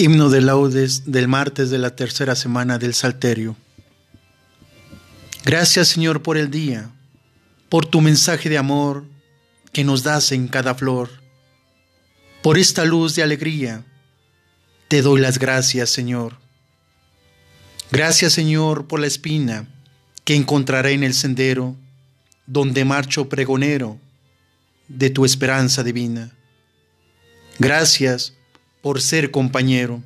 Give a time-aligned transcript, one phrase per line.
[0.00, 3.56] Himno de laudes del martes de la tercera semana del Salterio.
[5.44, 6.92] Gracias Señor por el día,
[7.68, 9.04] por tu mensaje de amor
[9.72, 11.10] que nos das en cada flor,
[12.42, 13.84] por esta luz de alegría.
[14.86, 16.38] Te doy las gracias Señor.
[17.90, 19.66] Gracias Señor por la espina
[20.22, 21.74] que encontraré en el sendero
[22.46, 23.98] donde marcho pregonero
[24.86, 26.30] de tu esperanza divina.
[27.58, 28.37] Gracias
[28.82, 30.02] por ser compañero.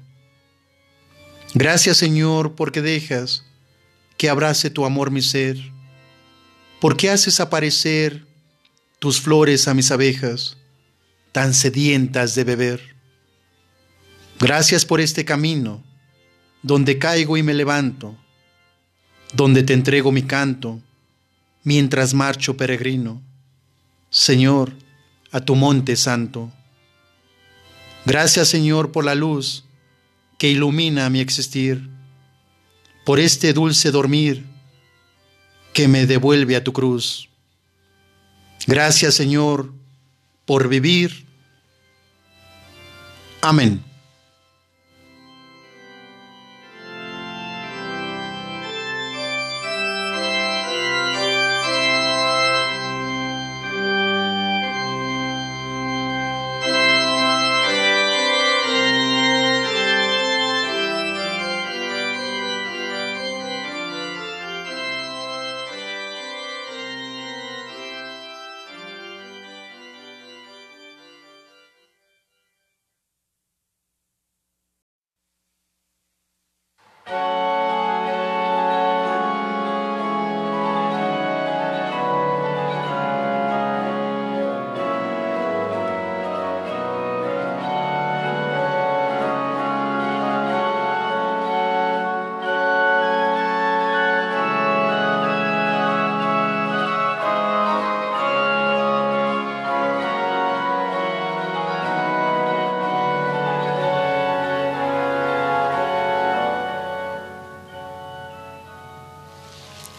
[1.55, 3.45] Gracias Señor porque dejas
[4.17, 5.59] que abrace tu amor mi ser,
[6.81, 8.27] porque haces aparecer
[8.98, 10.56] tus flores a mis abejas,
[11.33, 12.97] tan sedientas de beber.
[14.39, 15.83] Gracias por este camino,
[16.62, 18.17] donde caigo y me levanto,
[19.34, 20.81] donde te entrego mi canto,
[21.65, 23.23] mientras marcho peregrino,
[24.11, 24.73] Señor,
[25.31, 26.53] a tu monte santo.
[28.05, 29.64] Gracias Señor por la luz
[30.39, 31.89] que ilumina mi existir,
[33.05, 34.44] por este dulce dormir
[35.72, 37.28] que me devuelve a tu cruz.
[38.67, 39.72] Gracias Señor
[40.44, 41.27] por vivir.
[43.41, 43.91] Amén.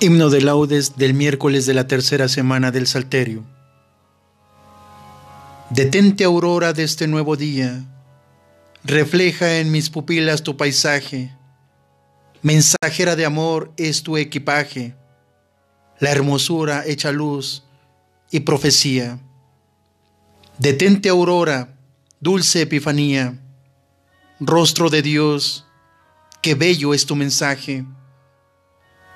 [0.03, 3.45] Himno de laudes del miércoles de la tercera semana del Salterio.
[5.69, 7.85] Detente aurora de este nuevo día,
[8.83, 11.33] refleja en mis pupilas tu paisaje,
[12.41, 14.93] mensajera de amor es tu equipaje,
[16.01, 17.63] la hermosura hecha luz
[18.29, 19.21] y profecía.
[20.57, 21.77] Detente aurora,
[22.19, 23.41] dulce epifanía,
[24.41, 25.65] rostro de Dios,
[26.41, 27.85] qué bello es tu mensaje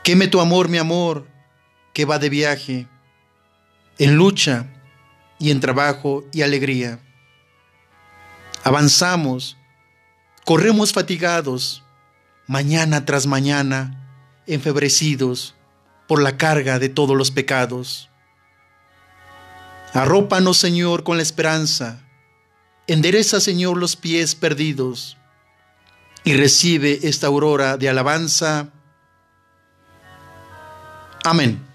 [0.08, 1.28] Queme tu amor, mi amor,
[1.92, 2.88] que va de viaje,
[3.98, 4.68] en lucha
[5.38, 7.02] y en trabajo y alegría.
[8.64, 9.58] Avanzamos,
[10.46, 11.84] corremos fatigados,
[12.48, 14.10] mañana tras mañana,
[14.48, 15.56] enfebrecidos
[16.08, 18.10] por la carga de todos los pecados.
[19.92, 22.00] Arrópanos, Señor, con la esperanza.
[22.88, 25.18] Endereza, Señor, los pies perdidos
[26.24, 28.72] y recibe esta aurora de alabanza
[31.28, 31.67] Amén.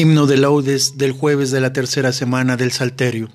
[0.00, 3.28] Himno de laudes del jueves de la tercera semana del Salterio.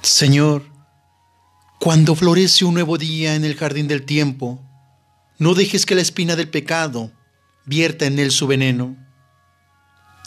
[0.00, 0.62] Señor,
[1.78, 4.66] cuando florece un nuevo día en el jardín del tiempo,
[5.36, 7.12] no dejes que la espina del pecado
[7.66, 8.96] vierta en él su veneno.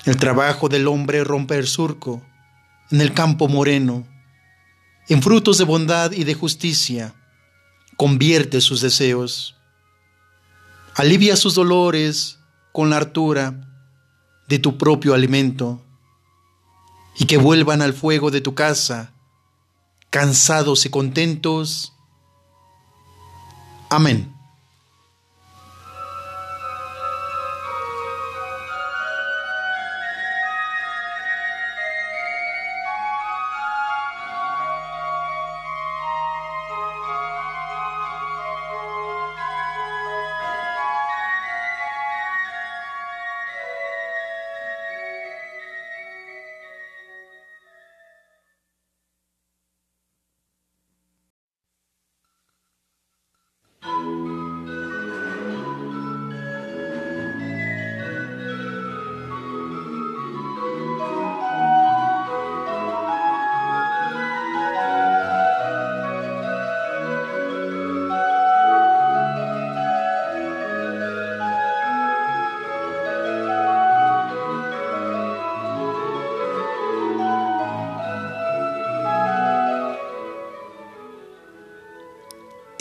[0.06, 2.22] El trabajo del hombre rompe el surco
[2.92, 4.06] en el campo moreno,
[5.10, 7.16] en frutos de bondad y de justicia,
[7.98, 9.56] convierte sus deseos.
[10.94, 12.38] Alivia sus dolores
[12.74, 13.72] con la hartura
[14.48, 15.82] de tu propio alimento
[17.18, 19.14] y que vuelvan al fuego de tu casa
[20.10, 21.94] cansados y contentos.
[23.90, 24.35] Amén.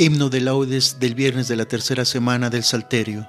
[0.04, 3.26] Himno de laudes del viernes de la tercera semana del Salterio.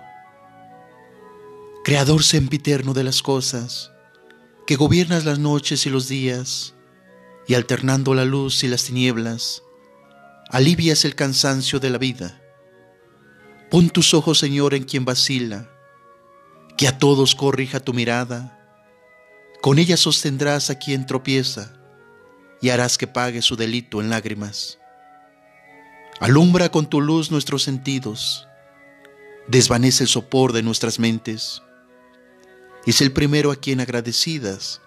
[1.85, 3.93] Creador sempiterno de las cosas,
[4.67, 6.73] que gobiernas las noches y los días,
[7.47, 9.63] y alternando la luz y las tinieblas,
[10.49, 12.41] alivias el cansancio de la vida.
[13.71, 15.71] Pon tus ojos, Señor, en quien vacila,
[16.75, 18.67] que a todos corrija tu mirada.
[19.61, 21.71] Con ella sostendrás a quien tropieza,
[22.61, 24.77] y harás que pague su delito en lágrimas.
[26.19, 28.47] Alumbra con tu luz nuestros sentidos,
[29.47, 31.61] desvanece el sopor de nuestras mentes.
[32.85, 34.81] Es el primero a quien agradecidas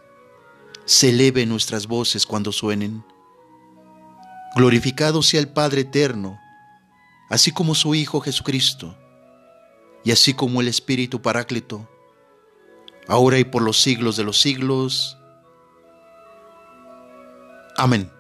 [0.87, 3.05] se eleven nuestras voces cuando suenen.
[4.57, 6.41] Glorificado sea el Padre eterno,
[7.29, 8.97] así como su Hijo Jesucristo,
[10.05, 11.87] y así como el Espíritu Paráclito,
[13.07, 15.19] ahora y por los siglos de los siglos.
[17.77, 18.11] Amén.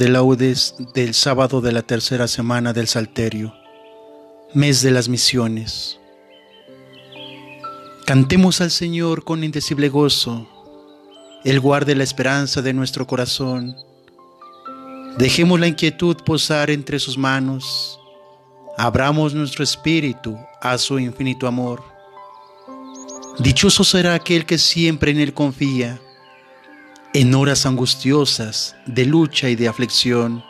[0.00, 3.54] De laudes del sábado de la tercera semana del Salterio,
[4.54, 6.00] mes de las misiones.
[8.06, 10.48] Cantemos al Señor con indecible gozo,
[11.44, 13.76] Él guarde la esperanza de nuestro corazón.
[15.18, 18.00] Dejemos la inquietud posar entre sus manos,
[18.78, 21.82] abramos nuestro espíritu a su infinito amor.
[23.38, 26.00] Dichoso será aquel que siempre en Él confía
[27.12, 30.44] en horas angustiosas de lucha y de aflicción.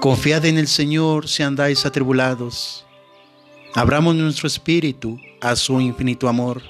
[0.00, 2.86] Confiad en el Señor si andáis atribulados.
[3.74, 6.62] Abramos nuestro espíritu a su infinito amor.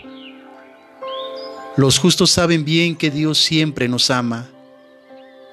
[1.76, 4.48] Los justos saben bien que Dios siempre nos ama.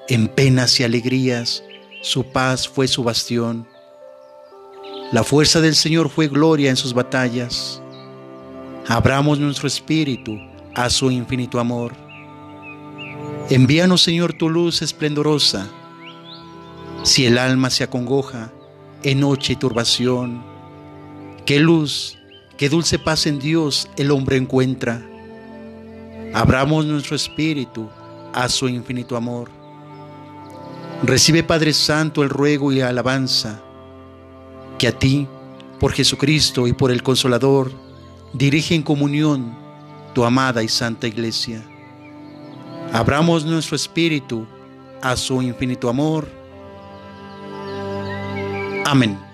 [0.08, 1.62] En penas y alegrías,
[2.00, 3.68] su paz fue su bastión.
[5.12, 7.80] La fuerza del Señor fue gloria en sus batallas.
[8.88, 10.38] Abramos nuestro espíritu
[10.74, 12.05] a su infinito amor.
[13.48, 15.68] Envíanos, Señor, tu luz esplendorosa.
[17.04, 18.52] Si el alma se acongoja
[19.04, 20.42] en noche y turbación,
[21.44, 22.18] qué luz,
[22.56, 25.00] qué dulce paz en Dios el hombre encuentra.
[26.34, 27.88] Abramos nuestro espíritu
[28.34, 29.48] a su infinito amor.
[31.04, 33.62] Recibe, Padre Santo, el ruego y la alabanza
[34.76, 35.28] que a ti,
[35.78, 37.70] por Jesucristo y por el Consolador,
[38.32, 39.56] dirige en comunión
[40.14, 41.64] tu amada y santa iglesia.
[42.92, 44.46] Abramos nuestro espíritu
[45.02, 46.26] a su infinito amor.
[48.84, 49.25] Amén.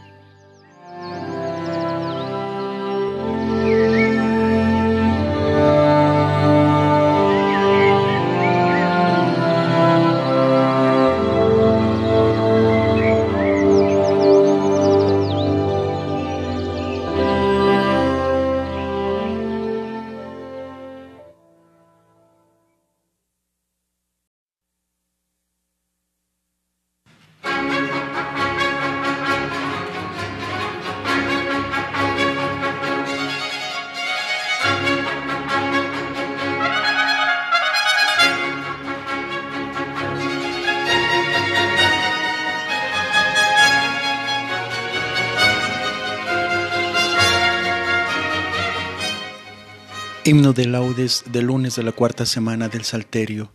[50.33, 53.53] Himno de laudes del lunes de la cuarta semana del Salterio,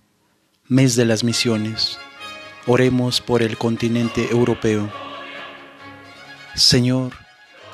[0.67, 1.97] mes de las misiones.
[2.67, 4.87] Oremos por el continente europeo.
[6.53, 7.13] Señor,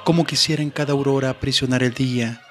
[0.05, 2.43] como quisiera en cada aurora aprisionar el día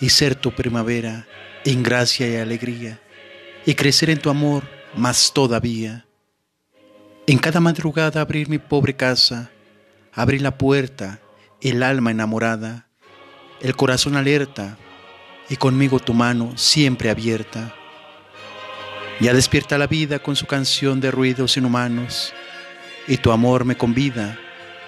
[0.00, 1.26] y ser tu primavera
[1.66, 2.98] en gracia y alegría,
[3.66, 4.64] y crecer en tu amor
[4.96, 6.06] más todavía.
[7.26, 9.50] En cada madrugada abrir mi pobre casa,
[10.14, 11.20] abrir la puerta,
[11.60, 12.88] el alma enamorada,
[13.60, 14.78] el corazón alerta,
[15.50, 17.74] y conmigo tu mano siempre abierta.
[19.18, 22.32] Ya despierta la vida con su canción de ruidos inhumanos,
[23.06, 24.38] y tu amor me convida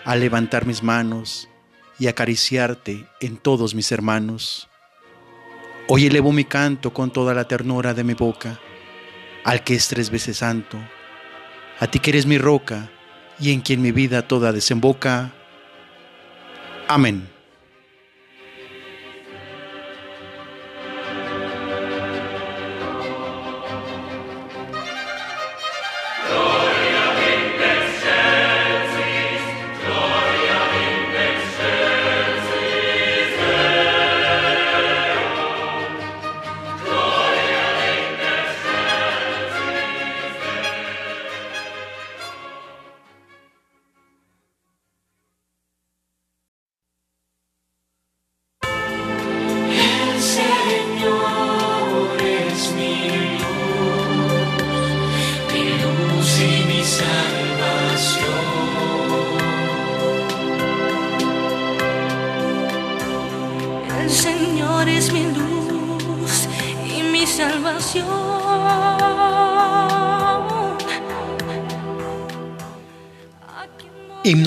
[0.04, 1.49] a levantar mis manos
[1.99, 4.69] y acariciarte en todos mis hermanos.
[5.88, 8.61] Hoy elevo mi canto con toda la ternura de mi boca,
[9.45, 10.78] al que es tres veces santo,
[11.81, 12.88] a ti que eres mi roca
[13.40, 15.33] y en quien mi vida toda desemboca.
[16.87, 17.32] Amén.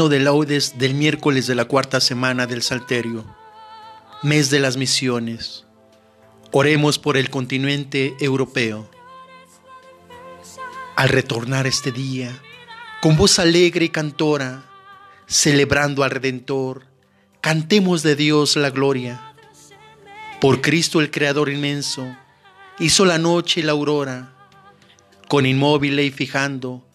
[0.09, 3.25] De laudes del miércoles de la cuarta semana del Salterio,
[4.21, 5.65] mes de las misiones.
[6.51, 8.87] Oremos por el continente europeo.
[10.95, 12.39] Al retornar este día,
[13.01, 14.65] con voz alegre y cantora,
[15.25, 16.85] celebrando al Redentor,
[17.41, 19.33] cantemos de Dios la gloria.
[20.39, 22.15] Por Cristo el Creador inmenso,
[22.77, 24.35] hizo la noche y la aurora,
[25.27, 26.85] con inmóvil y fijando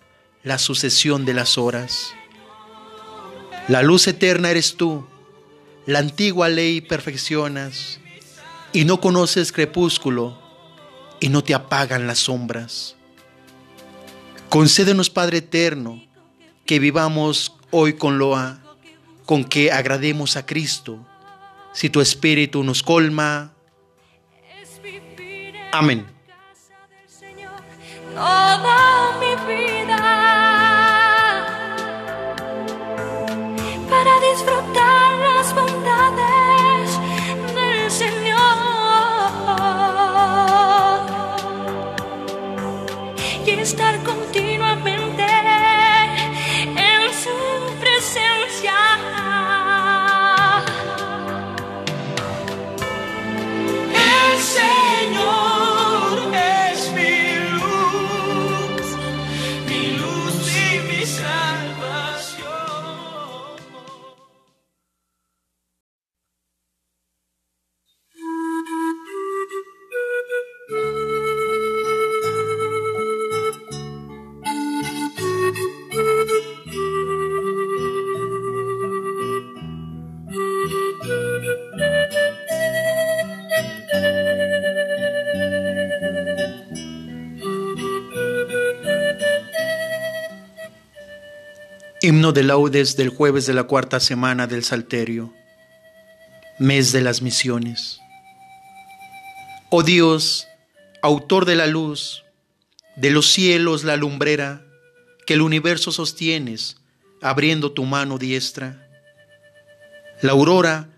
[0.44, 2.14] la sucesión de las horas.
[3.68, 5.06] La luz eterna eres tú,
[5.86, 8.00] la antigua ley perfeccionas,
[8.72, 10.40] y no conoces crepúsculo,
[11.20, 12.96] y no te apagan las sombras.
[14.48, 16.02] Concédenos, Padre eterno,
[16.66, 18.60] que vivamos hoy con loa,
[19.26, 21.06] con que agrademos a Cristo,
[21.72, 23.52] si tu espíritu nos colma.
[25.72, 26.06] Amén.
[92.32, 95.34] De laudes del jueves de la cuarta semana del Salterio,
[96.60, 98.00] mes de las misiones.
[99.70, 100.46] Oh Dios,
[101.02, 102.22] autor de la luz,
[102.94, 104.64] de los cielos la lumbrera,
[105.26, 106.76] que el universo sostienes,
[107.20, 108.88] abriendo tu mano diestra.
[110.22, 110.88] La aurora,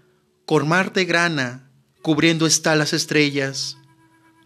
[0.45, 1.71] con mar de grana,
[2.03, 3.79] cubriendo está las estrellas,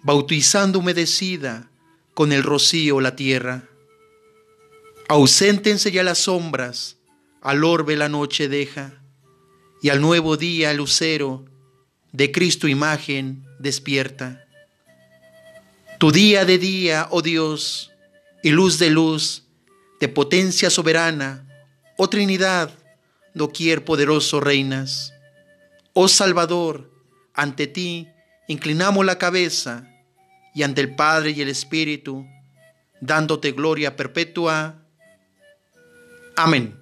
[0.05, 1.69] bautizando humedecida
[2.15, 3.65] con el rocío la tierra.
[5.09, 6.97] Auséntense ya las sombras,
[7.41, 9.01] al orbe la noche deja,
[9.81, 11.45] y al nuevo día el lucero
[12.13, 14.45] de Cristo imagen despierta.
[15.99, 17.93] Tu día de día, oh Dios,
[18.43, 19.45] y luz de luz,
[20.01, 21.47] de potencia soberana,
[21.97, 22.71] oh Trinidad,
[23.33, 25.13] doquier poderoso reinas.
[25.93, 26.91] Oh Salvador,
[27.33, 28.09] ante ti
[28.49, 29.89] inclinamos la cabeza,
[30.57, 32.27] y ante el Padre y el Espíritu,
[33.03, 34.86] dándote gloria perpetua.
[36.37, 36.77] Amén.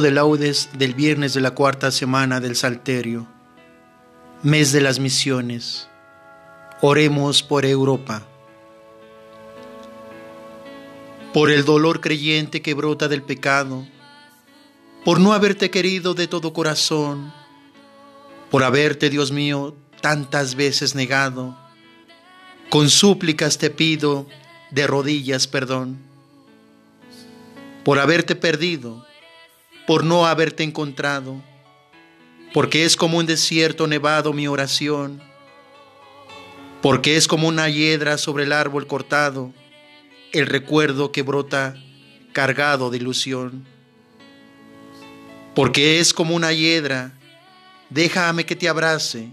[0.00, 3.26] De laudes del viernes de la cuarta semana del Salterio,
[4.42, 5.88] mes de las misiones.
[6.80, 8.22] Oremos por Europa.
[11.34, 13.86] Por el dolor creyente que brota del pecado,
[15.04, 17.34] por no haberte querido de todo corazón,
[18.50, 21.58] por haberte, Dios mío, tantas veces negado,
[22.70, 24.26] con súplicas te pido
[24.70, 25.98] de rodillas perdón,
[27.84, 29.09] por haberte perdido
[29.86, 31.42] por no haberte encontrado,
[32.52, 35.22] porque es como un desierto nevado mi oración,
[36.82, 39.52] porque es como una hiedra sobre el árbol cortado,
[40.32, 41.74] el recuerdo que brota
[42.32, 43.66] cargado de ilusión.
[45.54, 47.12] Porque es como una hiedra,
[47.90, 49.28] déjame que te abrace,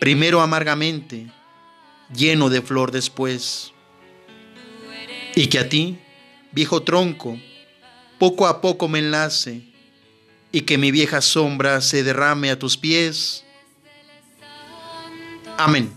[0.00, 1.30] primero amargamente,
[2.14, 3.72] lleno de flor después.
[5.34, 5.98] Y que a ti,
[6.50, 7.38] viejo tronco,
[8.22, 9.62] poco a poco me enlace
[10.52, 13.44] y que mi vieja sombra se derrame a tus pies.
[15.58, 15.92] Amén.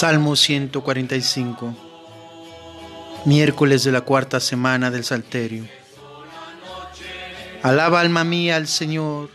[0.00, 1.74] Salmo 145,
[3.26, 5.68] miércoles de la cuarta semana del Salterio.
[7.62, 9.28] Alaba alma mía al Señor,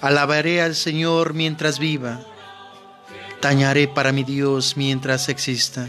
[0.00, 2.18] alabaré al Señor mientras viva,
[3.38, 5.86] tañaré para mi Dios mientras exista.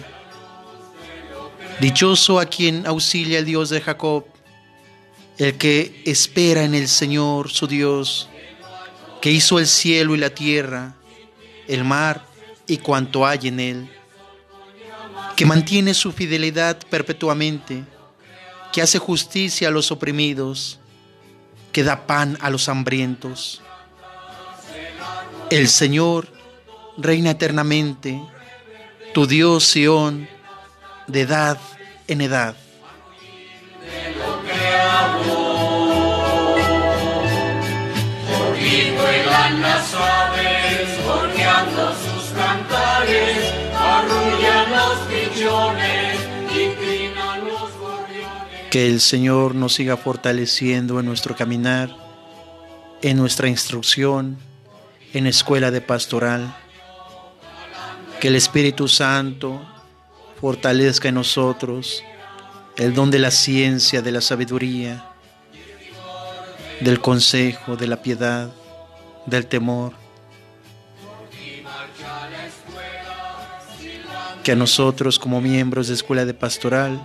[1.79, 4.25] Dichoso a quien auxilia el Dios de Jacob,
[5.39, 8.29] el que espera en el Señor su Dios,
[9.19, 10.93] que hizo el cielo y la tierra,
[11.67, 12.28] el mar
[12.69, 13.89] y cuanto hay en él,
[15.35, 17.83] que mantiene su fidelidad perpetuamente,
[18.71, 20.79] que hace justicia a los oprimidos,
[21.71, 23.61] que da pan a los hambrientos.
[25.49, 26.31] El Señor
[26.97, 28.21] reina eternamente,
[29.13, 30.29] tu Dios Sión,
[31.07, 31.57] de edad
[32.07, 32.55] en edad.
[48.69, 51.95] Que el Señor nos siga fortaleciendo en nuestro caminar,
[53.01, 54.37] en nuestra instrucción,
[55.13, 56.55] en escuela de pastoral.
[58.19, 59.61] Que el Espíritu Santo
[60.39, 62.03] fortalezca en nosotros
[62.77, 65.05] el don de la ciencia, de la sabiduría,
[66.79, 68.51] del consejo, de la piedad,
[69.25, 69.98] del temor.
[74.49, 76.99] Que a nosotros como miembros de escuela de pastoral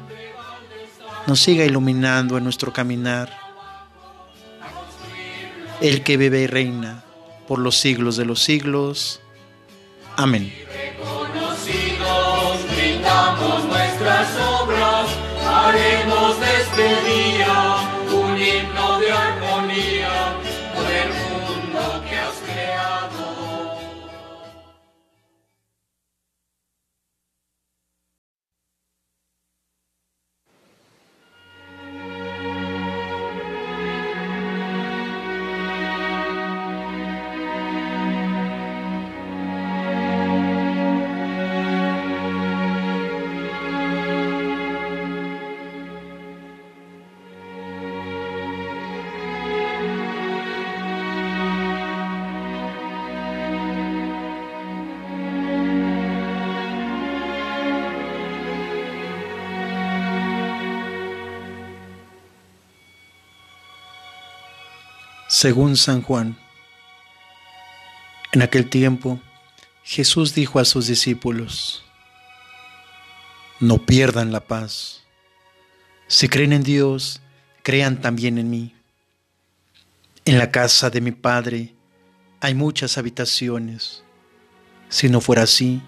[1.27, 3.39] nos siga iluminando en nuestro caminar.
[5.83, 7.05] El que vive y reina
[7.47, 9.21] por los siglos de los siglos.
[10.17, 10.55] Amén.
[10.73, 12.61] Reconocidos,
[13.69, 15.11] nuestras obras,
[15.47, 16.41] haremos
[65.45, 66.39] Según San Juan,
[68.33, 69.21] en aquel tiempo
[69.83, 71.85] Jesús dijo a sus discípulos,
[73.61, 75.05] no pierdan la paz.
[76.07, 77.21] Si creen en Dios,
[77.63, 78.75] crean también en mí.
[80.25, 81.75] En la casa de mi Padre
[82.41, 84.03] hay muchas habitaciones.
[84.89, 85.83] Si no fuera así,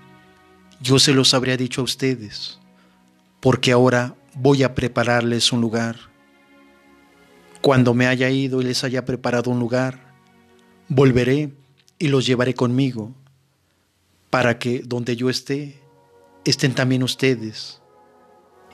[0.82, 2.58] yo se los habría dicho a ustedes,
[3.40, 5.96] porque ahora voy a prepararles un lugar.
[7.66, 10.14] Cuando me haya ido y les haya preparado un lugar,
[10.86, 11.52] volveré
[11.98, 13.12] y los llevaré conmigo,
[14.30, 15.82] para que donde yo esté,
[16.44, 17.82] estén también ustedes,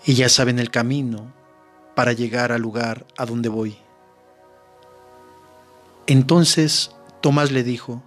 [0.05, 1.33] y ya saben el camino
[1.95, 3.79] para llegar al lugar a donde voy.
[6.07, 8.03] Entonces Tomás le dijo,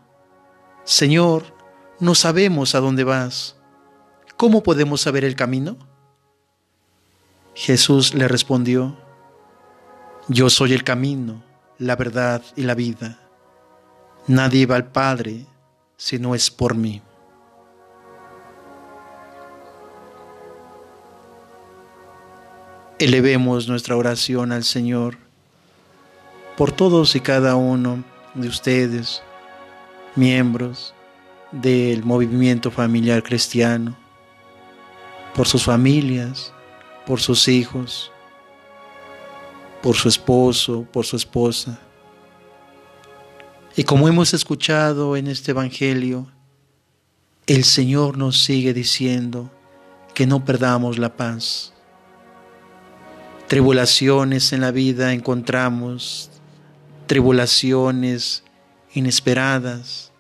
[0.84, 1.45] Señor,
[2.00, 3.56] no sabemos a dónde vas.
[4.38, 5.78] ¿Cómo podemos saber el camino?
[7.56, 9.04] Jesús le respondió,
[10.27, 11.43] yo soy el camino,
[11.77, 13.19] la verdad y la vida.
[14.27, 15.45] Nadie va al Padre
[15.97, 17.01] si no es por mí.
[22.97, 25.17] Elevemos nuestra oración al Señor
[26.57, 29.21] por todos y cada uno de ustedes,
[30.15, 30.93] miembros
[31.51, 33.95] del movimiento familiar cristiano,
[35.35, 36.53] por sus familias,
[37.05, 38.11] por sus hijos,
[39.86, 41.80] por su esposo, por su esposa.
[43.76, 46.26] Y como hemos escuchado en este Evangelio,
[47.45, 49.52] el Señor nos sigue diciendo
[50.15, 51.71] que no perdamos la paz.
[53.48, 56.32] Tribulaciones en la vida encontramos,
[57.06, 58.43] tribulaciones
[58.95, 60.12] inesperadas,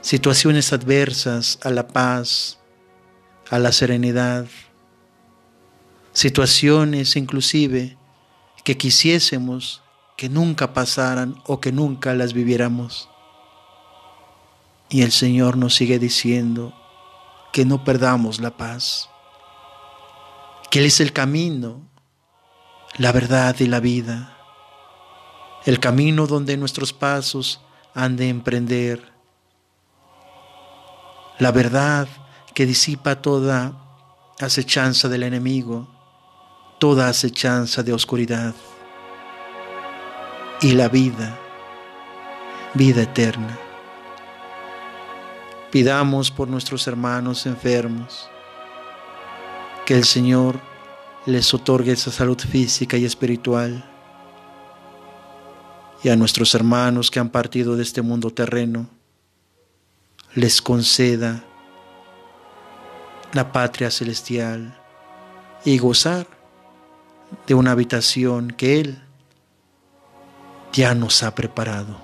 [0.00, 2.58] situaciones adversas a la paz,
[3.50, 4.46] a la serenidad,
[6.12, 7.98] situaciones inclusive
[8.64, 9.82] que quisiésemos
[10.16, 13.08] que nunca pasaran o que nunca las viviéramos.
[14.88, 16.74] Y el Señor nos sigue diciendo
[17.52, 19.10] que no perdamos la paz,
[20.70, 21.82] que Él es el camino,
[22.96, 24.36] la verdad y la vida,
[25.64, 27.60] el camino donde nuestros pasos
[27.94, 29.12] han de emprender,
[31.38, 32.08] la verdad
[32.54, 33.80] que disipa toda
[34.40, 35.93] acechanza del enemigo,
[36.84, 38.54] toda acechanza de oscuridad
[40.60, 41.34] y la vida,
[42.74, 43.58] vida eterna.
[45.72, 48.28] Pidamos por nuestros hermanos enfermos
[49.86, 50.60] que el Señor
[51.24, 53.82] les otorgue esa salud física y espiritual.
[56.02, 58.90] Y a nuestros hermanos que han partido de este mundo terreno,
[60.34, 61.42] les conceda
[63.32, 64.78] la patria celestial
[65.64, 66.33] y gozar
[67.46, 69.02] de una habitación que Él
[70.72, 72.03] ya nos ha preparado.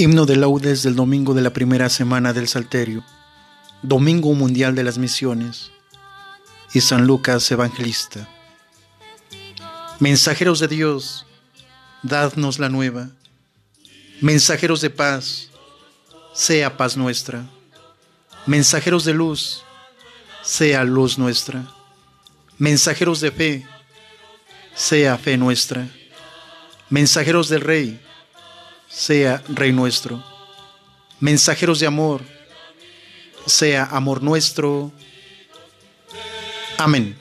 [0.00, 3.04] Himno de laudes del domingo de la primera semana del Salterio,
[3.82, 5.72] Domingo Mundial de las Misiones
[6.72, 8.28] y San Lucas Evangelista.
[9.98, 11.26] Mensajeros de Dios,
[12.04, 13.10] dadnos la nueva.
[14.20, 15.48] Mensajeros de paz,
[16.32, 17.50] sea paz nuestra.
[18.46, 19.64] Mensajeros de luz,
[20.44, 21.66] sea luz nuestra.
[22.56, 23.66] Mensajeros de fe,
[24.76, 25.88] sea fe nuestra.
[26.88, 28.00] Mensajeros del Rey,
[28.88, 30.22] sea Rey nuestro.
[31.20, 32.22] Mensajeros de amor,
[33.46, 34.92] sea amor nuestro.
[36.76, 37.16] Amén.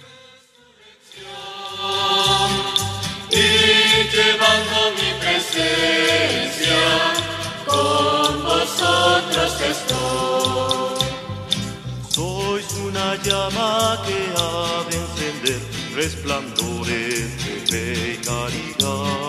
[3.30, 6.82] y llevando mi presencia,
[7.66, 11.08] con vosotros estoy.
[12.10, 15.62] Sois una llama que ha de encender
[15.96, 19.27] resplandores de caridad.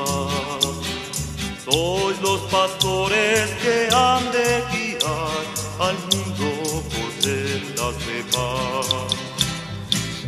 [1.70, 5.44] Sois los pastores que han de guiar
[5.78, 9.12] al mundo por sendas de paz.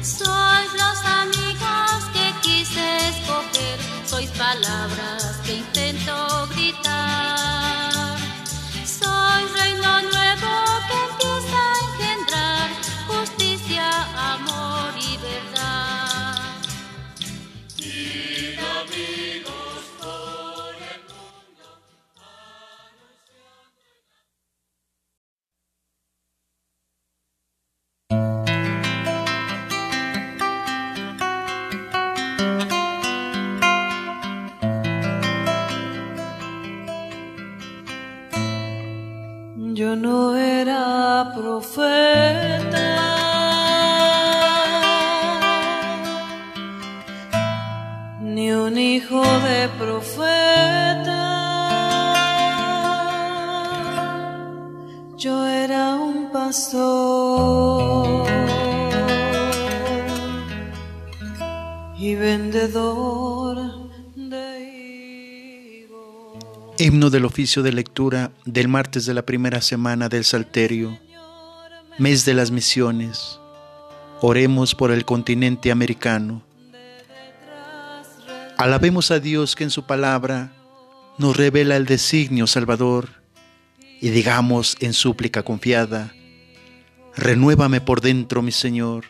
[0.02, 7.69] Sois los amigos que quise escoger, sois palabras que intento gritar.
[39.80, 42.88] Yo no era profeta,
[48.20, 51.22] ni un hijo de profeta.
[55.16, 58.26] Yo era un pastor
[61.96, 63.79] y vendedor
[66.80, 70.98] Himno del oficio de lectura del martes de la primera semana del Salterio,
[71.98, 73.38] mes de las misiones.
[74.22, 76.42] Oremos por el continente americano.
[78.56, 80.54] Alabemos a Dios que en su palabra
[81.18, 83.10] nos revela el designio salvador
[84.00, 86.14] y digamos en súplica confiada,
[87.14, 89.04] renuévame por dentro, mi Señor.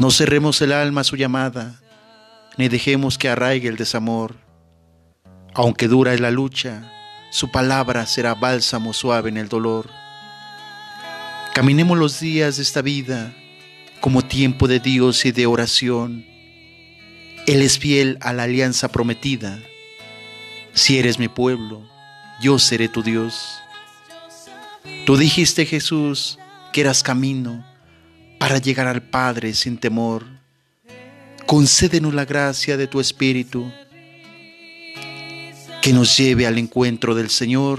[0.00, 1.80] No cerremos el alma a su llamada,
[2.58, 4.43] ni dejemos que arraigue el desamor.
[5.54, 6.90] Aunque dura es la lucha,
[7.30, 9.88] su palabra será bálsamo suave en el dolor.
[11.54, 13.32] Caminemos los días de esta vida
[14.00, 16.26] como tiempo de Dios y de oración.
[17.46, 19.60] Él es fiel a la alianza prometida.
[20.72, 21.88] Si eres mi pueblo,
[22.40, 23.60] yo seré tu Dios.
[25.06, 26.38] Tú dijiste, Jesús,
[26.72, 27.64] que eras camino
[28.40, 30.26] para llegar al Padre sin temor.
[31.46, 33.70] Concédenos la gracia de tu Espíritu
[35.84, 37.78] que nos lleve al encuentro del Señor.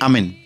[0.00, 0.41] Amén.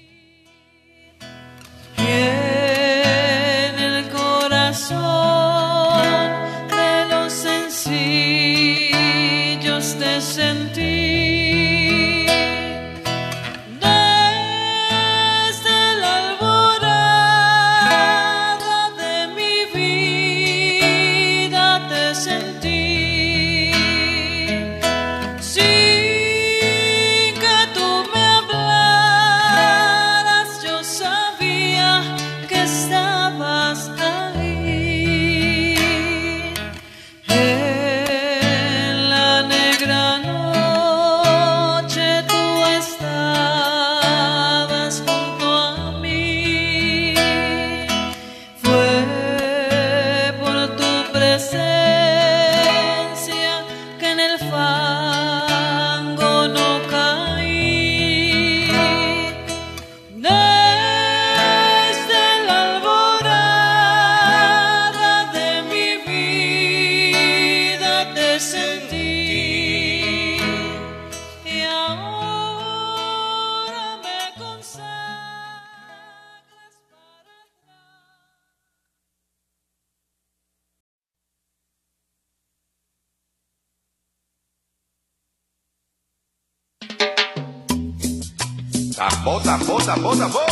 [89.96, 90.45] sabor, sabor.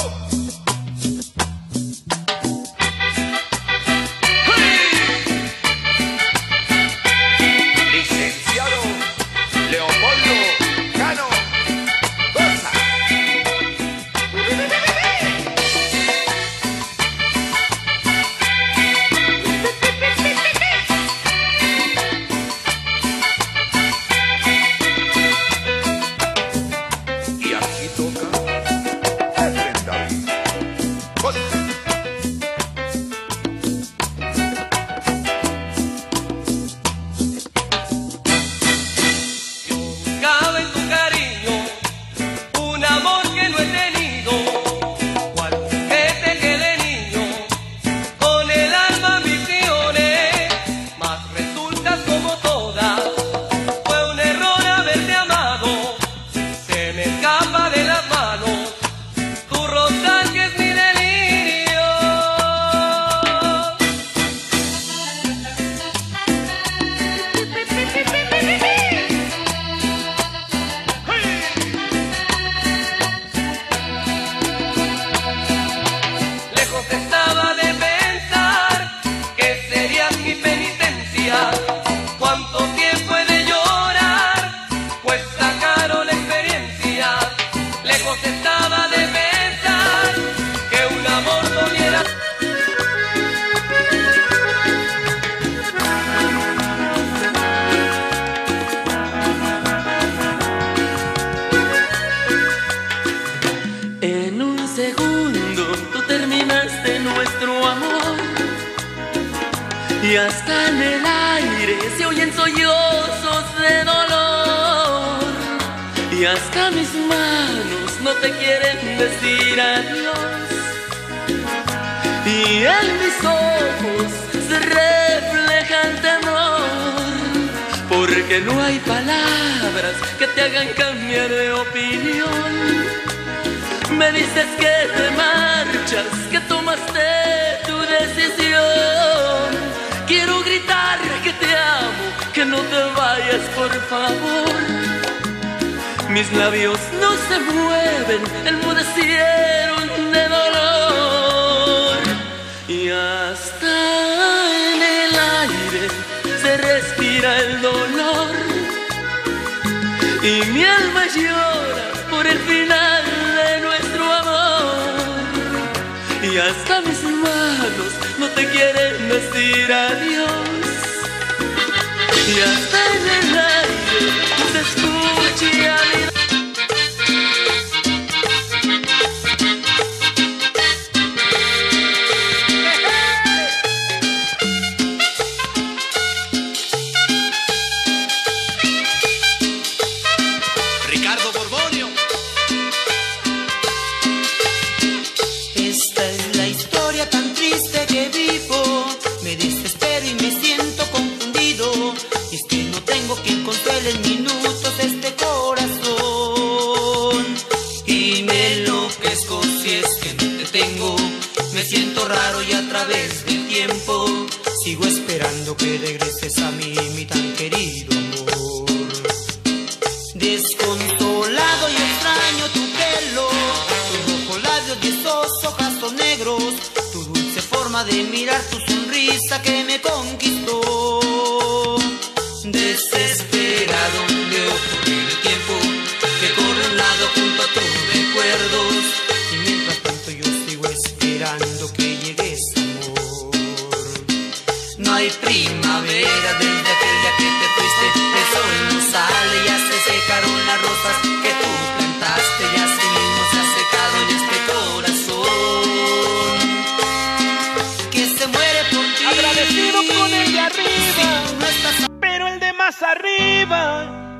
[227.82, 230.60] de mirar, su sonrisa que me conquistó.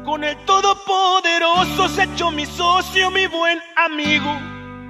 [0.05, 4.39] Con el Todopoderoso se echó mi socio, mi buen amigo.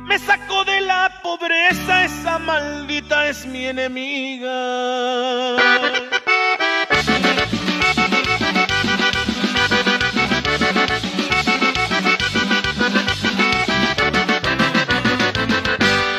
[0.09, 4.51] Me sacó de la pobreza, esa maldita es mi enemiga.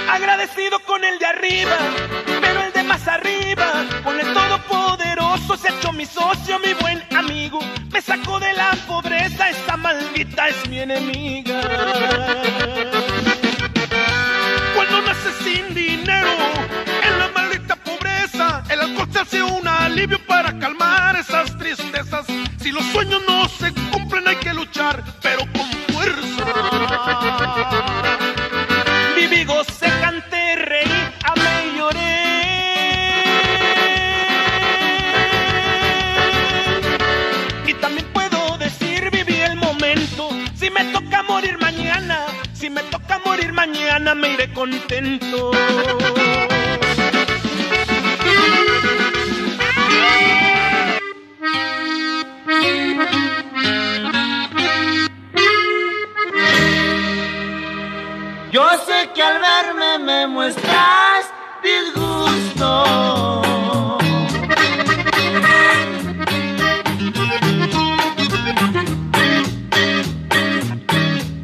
[0.10, 1.78] Agradecido con el de arriba,
[2.40, 7.60] pero el de más arriba, con el Todopoderoso se echó mi socio, mi buen amigo.
[7.96, 11.62] Me sacó de la pobreza, esta maldita es mi enemiga.
[14.76, 16.28] Cuando nace sin dinero,
[17.08, 22.26] en la maldita pobreza, el alcohol se hace un alivio para calmar esas tristezas.
[22.62, 25.02] Si los sueños no se cumplen, hay que luchar
[44.56, 45.52] contento.
[58.52, 61.26] Yo sé que al verme me muestras
[61.62, 62.72] disgusto.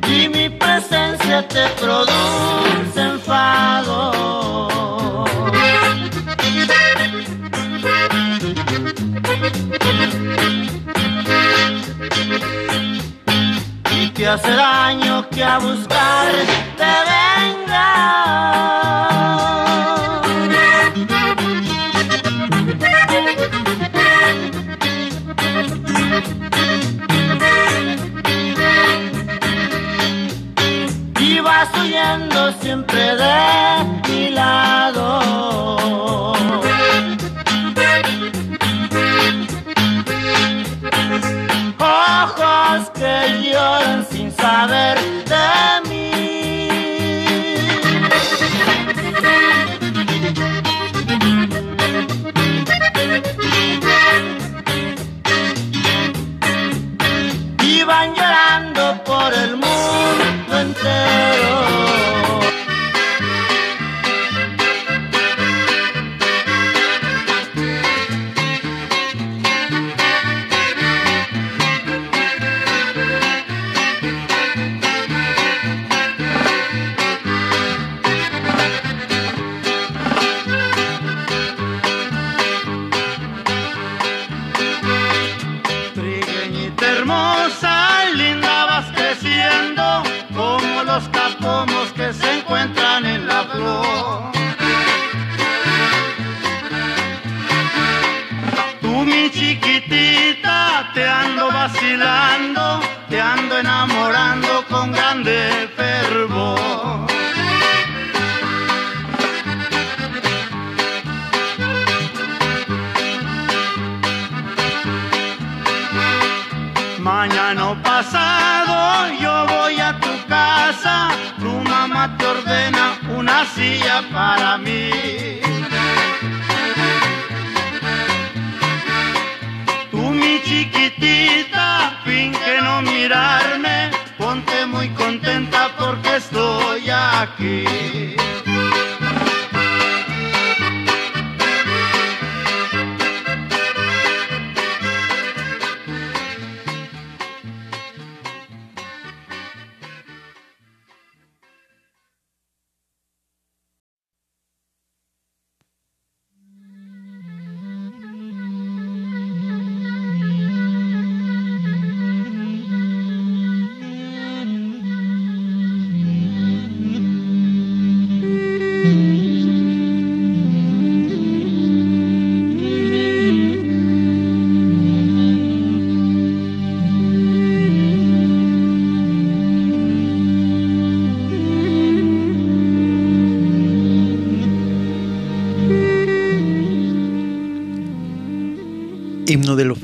[0.07, 2.70] y mi presencia te produce.
[14.31, 16.31] hace daño que a buscar
[16.77, 17.87] te venga.
[31.19, 33.70] Y vas huyendo siempre de
[44.61, 44.90] sabe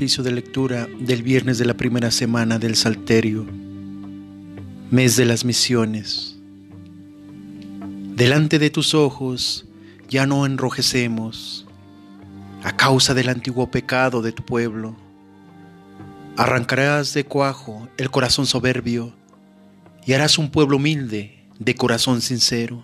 [0.08, 3.46] de lectura del viernes de la primera semana del Salterio,
[4.90, 6.38] mes de las misiones.
[8.16, 9.66] Delante de tus ojos
[10.08, 11.68] ya no enrojecemos
[12.64, 14.96] a causa del antiguo pecado de tu pueblo.
[16.38, 19.14] Arrancarás de cuajo el corazón soberbio
[20.06, 22.82] y harás un pueblo humilde de corazón sincero.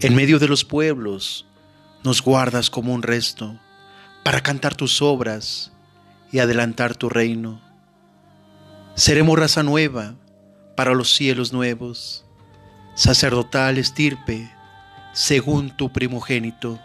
[0.00, 1.46] En medio de los pueblos
[2.04, 3.58] nos guardas como un resto
[4.30, 5.72] para cantar tus obras
[6.30, 7.60] y adelantar tu reino.
[8.94, 10.14] Seremos raza nueva
[10.76, 12.24] para los cielos nuevos,
[12.94, 14.48] sacerdotal estirpe,
[15.12, 16.78] según tu primogénito.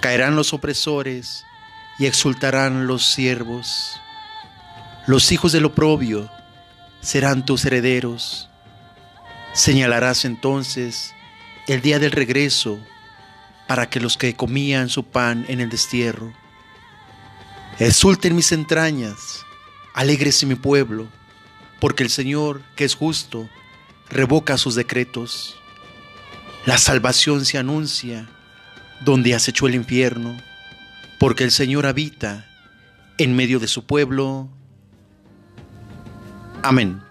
[0.00, 1.42] Caerán los opresores
[1.98, 4.00] y exultarán los siervos.
[5.08, 6.30] Los hijos del oprobio
[7.00, 8.48] serán tus herederos.
[9.52, 11.12] Señalarás entonces
[11.66, 12.78] el día del regreso
[13.66, 16.32] para que los que comían su pan en el destierro
[17.78, 19.44] exulten mis entrañas,
[19.92, 21.08] alégrese mi pueblo,
[21.80, 23.48] porque el Señor, que es justo,
[24.08, 25.56] revoca sus decretos.
[26.64, 28.28] La salvación se anuncia
[29.04, 30.36] donde acechó el infierno,
[31.18, 32.48] porque el Señor habita
[33.18, 34.48] en medio de su pueblo.
[36.62, 37.05] Amén.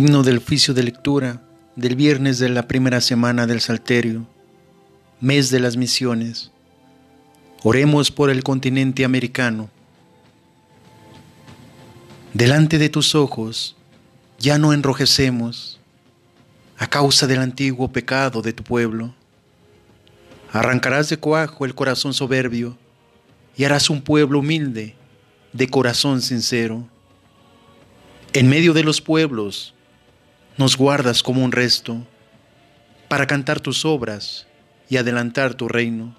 [0.00, 1.42] Himno del oficio de lectura
[1.76, 4.26] del viernes de la primera semana del Salterio,
[5.20, 6.52] mes de las misiones.
[7.64, 9.68] Oremos por el continente americano.
[12.32, 13.76] Delante de tus ojos
[14.38, 15.78] ya no enrojecemos
[16.78, 19.14] a causa del antiguo pecado de tu pueblo.
[20.50, 22.78] Arrancarás de cuajo el corazón soberbio
[23.54, 24.94] y harás un pueblo humilde
[25.52, 26.88] de corazón sincero.
[28.32, 29.74] En medio de los pueblos
[30.60, 32.06] nos guardas como un resto
[33.08, 34.46] para cantar tus obras
[34.90, 36.14] y adelantar tu reino.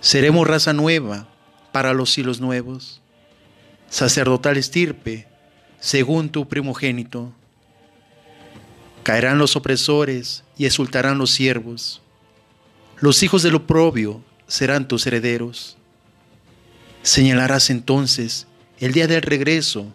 [0.00, 1.28] Seremos raza nueva
[1.70, 3.00] para los hilos nuevos,
[3.88, 5.28] sacerdotal estirpe,
[5.78, 7.32] según tu primogénito.
[9.04, 12.02] Caerán los opresores y exultarán los siervos.
[12.98, 15.76] Los hijos del oprobio serán tus herederos.
[17.04, 18.48] Señalarás entonces
[18.80, 19.94] el día del regreso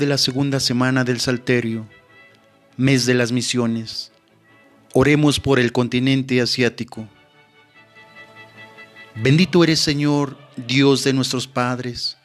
[0.00, 1.86] De la segunda semana del Salterio,
[2.78, 4.10] mes de las misiones.
[4.94, 7.06] Oremos por el continente asiático.
[9.14, 12.16] Bendito eres Señor, Dios de nuestros padres,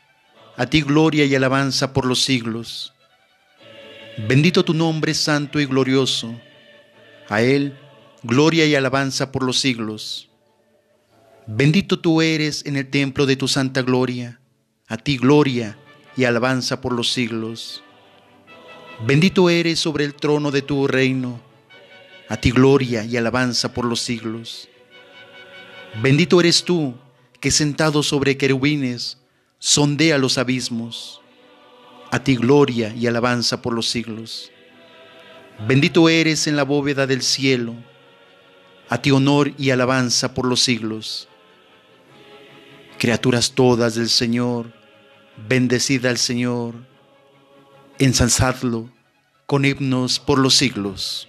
[0.55, 2.93] a ti gloria y alabanza por los siglos.
[4.29, 6.33] Bendito tu nombre santo y glorioso,
[7.27, 7.77] a Él
[8.23, 10.29] gloria y alabanza por los siglos.
[11.45, 14.39] Bendito tú eres en el templo de tu santa gloria,
[14.87, 15.77] a ti gloria
[16.15, 17.83] y alabanza por los siglos.
[19.05, 21.41] Bendito eres sobre el trono de tu reino,
[22.29, 24.69] a ti gloria y alabanza por los siglos.
[26.01, 26.95] Bendito eres tú,
[27.39, 29.17] que sentado sobre querubines,
[29.59, 31.21] sondea los abismos,
[32.11, 34.51] a ti gloria y alabanza por los siglos.
[35.67, 37.75] Bendito eres en la bóveda del cielo,
[38.89, 41.27] a ti honor y alabanza por los siglos.
[42.97, 44.74] Criaturas todas del Señor,
[45.37, 46.75] Bendecida al Señor,
[47.99, 48.89] ensalzadlo
[49.45, 51.27] con himnos por los siglos.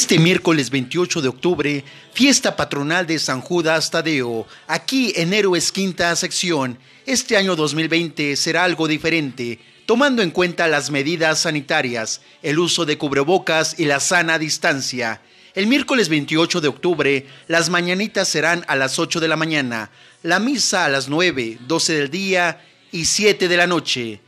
[0.00, 1.84] Este miércoles 28 de octubre,
[2.14, 6.78] fiesta patronal de San Judas Tadeo, aquí en Héroes Quinta Sección.
[7.04, 12.96] Este año 2020 será algo diferente, tomando en cuenta las medidas sanitarias, el uso de
[12.96, 15.20] cubrebocas y la sana distancia.
[15.54, 19.90] El miércoles 28 de octubre, las mañanitas serán a las 8 de la mañana,
[20.22, 24.22] la misa a las 9, 12 del día y 7 de la noche.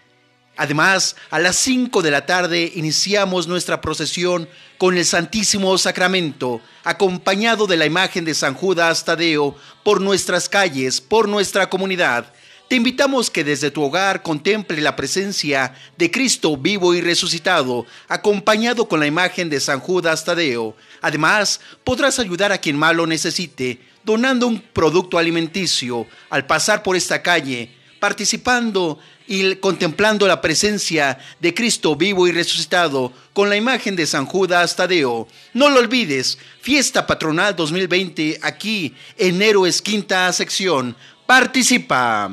[0.57, 7.67] Además, a las 5 de la tarde iniciamos nuestra procesión con el Santísimo Sacramento, acompañado
[7.67, 12.33] de la imagen de San Judas Tadeo por nuestras calles, por nuestra comunidad.
[12.69, 18.89] Te invitamos que desde tu hogar contemple la presencia de Cristo vivo y resucitado, acompañado
[18.89, 20.77] con la imagen de San Judas Tadeo.
[21.01, 26.95] Además, podrás ayudar a quien más lo necesite, donando un producto alimenticio al pasar por
[26.95, 33.97] esta calle participando y contemplando la presencia de Cristo vivo y resucitado con la imagen
[33.97, 35.29] de San Judas Tadeo.
[35.55, 40.97] No lo olvides, fiesta patronal 2020 aquí en Héroes Quinta Sección.
[41.27, 42.31] Participa.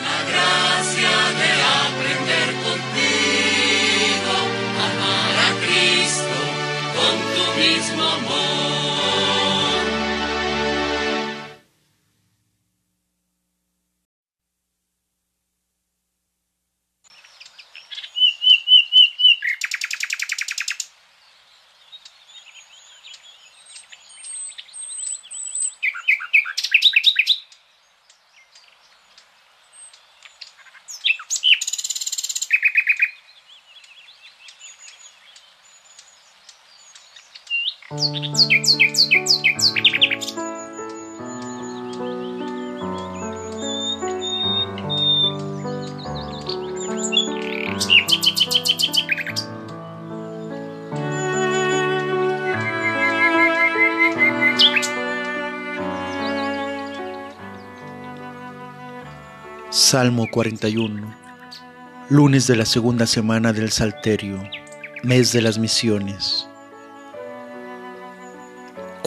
[0.00, 0.50] La
[59.70, 61.16] Salmo 41,
[62.08, 64.40] lunes de la segunda semana del Salterio,
[65.02, 66.49] mes de las misiones.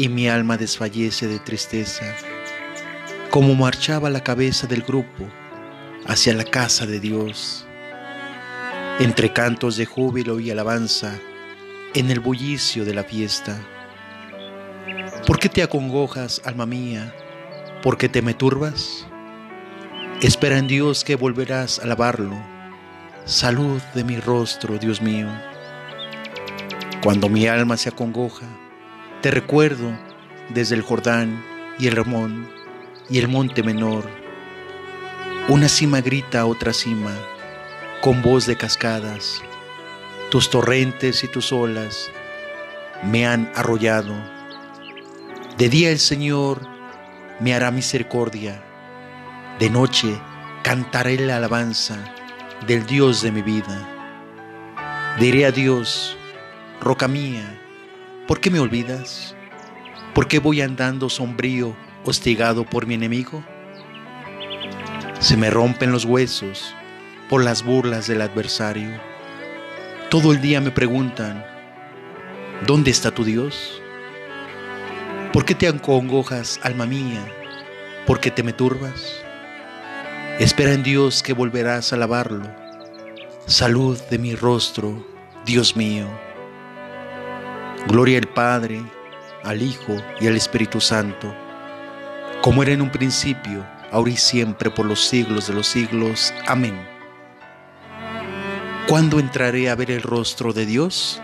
[0.00, 2.16] y mi alma desfallece de tristeza,
[3.28, 5.28] como marchaba la cabeza del grupo
[6.06, 7.66] hacia la casa de Dios,
[8.98, 11.18] entre cantos de júbilo y alabanza,
[11.92, 13.60] en el bullicio de la fiesta.
[15.26, 17.14] ¿Por qué te acongojas, alma mía?
[17.82, 19.06] ¿Por qué te me turbas?
[20.22, 22.42] Espera en Dios que volverás a alabarlo.
[23.26, 25.28] Salud de mi rostro, Dios mío.
[27.02, 28.46] Cuando mi alma se acongoja,
[29.20, 29.96] te recuerdo
[30.48, 31.44] desde el Jordán
[31.78, 32.48] y el Ramón
[33.08, 34.04] y el monte menor.
[35.48, 37.12] Una cima grita a otra cima,
[38.00, 39.42] con voz de cascadas.
[40.30, 42.10] Tus torrentes y tus olas
[43.02, 44.14] me han arrollado.
[45.58, 46.60] De día el Señor
[47.40, 48.62] me hará misericordia
[49.60, 50.18] de noche
[50.62, 51.98] cantaré la alabanza
[52.66, 53.86] del Dios de mi vida.
[55.20, 56.16] Diré a Dios,
[56.80, 57.59] roca mía,
[58.30, 59.34] ¿por qué me olvidas?
[60.14, 61.74] ¿Por qué voy andando sombrío,
[62.04, 63.44] hostigado por mi enemigo?
[65.18, 66.72] Se me rompen los huesos
[67.28, 69.00] por las burlas del adversario.
[70.10, 71.44] Todo el día me preguntan,
[72.68, 73.82] ¿dónde está tu Dios?
[75.32, 77.26] ¿Por qué te acongojas, alma mía?
[78.06, 79.24] ¿Por qué te me turbas?
[80.38, 82.48] Espera en Dios que volverás a alabarlo.
[83.48, 85.04] Salud de mi rostro,
[85.44, 86.29] Dios mío.
[87.88, 88.82] Gloria al Padre,
[89.42, 91.34] al Hijo y al Espíritu Santo,
[92.42, 96.32] como era en un principio, ahora y siempre, por los siglos de los siglos.
[96.46, 96.78] Amén.
[98.86, 101.22] ¿Cuándo entraré a ver el rostro de Dios?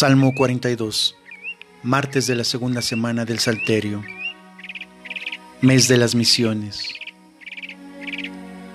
[0.00, 1.14] Salmo 42,
[1.82, 4.02] martes de la segunda semana del Salterio,
[5.60, 6.88] mes de las misiones.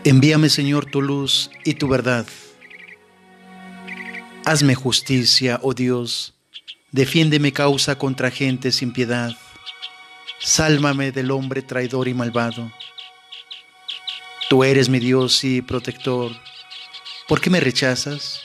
[0.03, 2.27] Envíame, Señor, tu luz y tu verdad.
[4.45, 6.35] Hazme justicia, oh Dios,
[6.91, 9.35] defiende mi causa contra gente sin piedad.
[10.39, 12.71] Sálvame del hombre traidor y malvado.
[14.47, 16.33] Tú eres mi Dios y protector.
[17.27, 18.44] ¿Por qué me rechazas?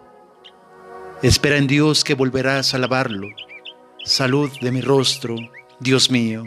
[1.21, 3.27] Espera en Dios que volverás a alabarlo.
[4.03, 5.35] Salud de mi rostro,
[5.79, 6.45] Dios mío.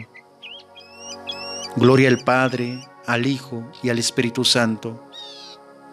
[1.77, 5.01] Gloria al Padre, al Hijo y al Espíritu Santo,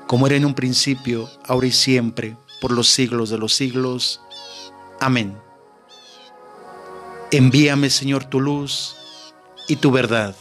[0.08, 4.20] como era en un principio, ahora y siempre, por los siglos de los siglos.
[4.98, 5.38] Amén.
[7.30, 8.96] Envíame, Señor, tu luz
[9.68, 10.34] y tu verdad.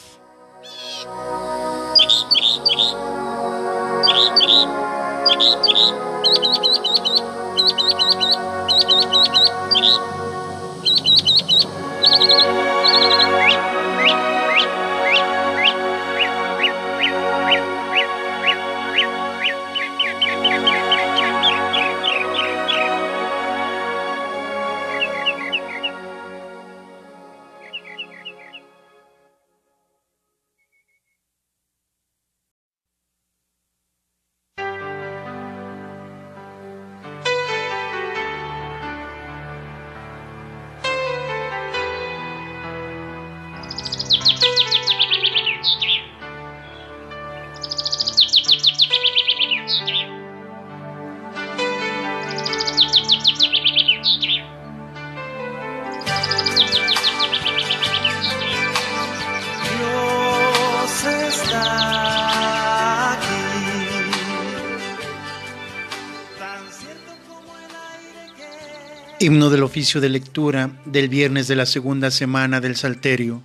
[69.21, 73.43] Himno del oficio de lectura del viernes de la segunda semana del Salterio.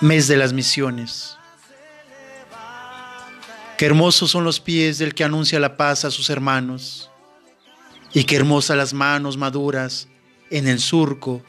[0.00, 1.36] Mes de las misiones.
[3.76, 7.12] Qué hermosos son los pies del que anuncia la paz a sus hermanos.
[8.12, 10.08] Y qué hermosas las manos maduras
[10.50, 11.40] en el surco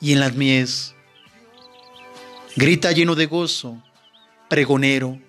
[0.00, 0.96] y en las mies.
[2.56, 3.80] Grita lleno de gozo,
[4.48, 5.20] pregonero,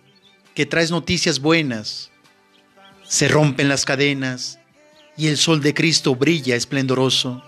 [0.55, 2.09] que traes noticias buenas.
[3.03, 4.58] Se rompen las cadenas
[5.19, 7.43] y el sol de Cristo brilla esplendoroso.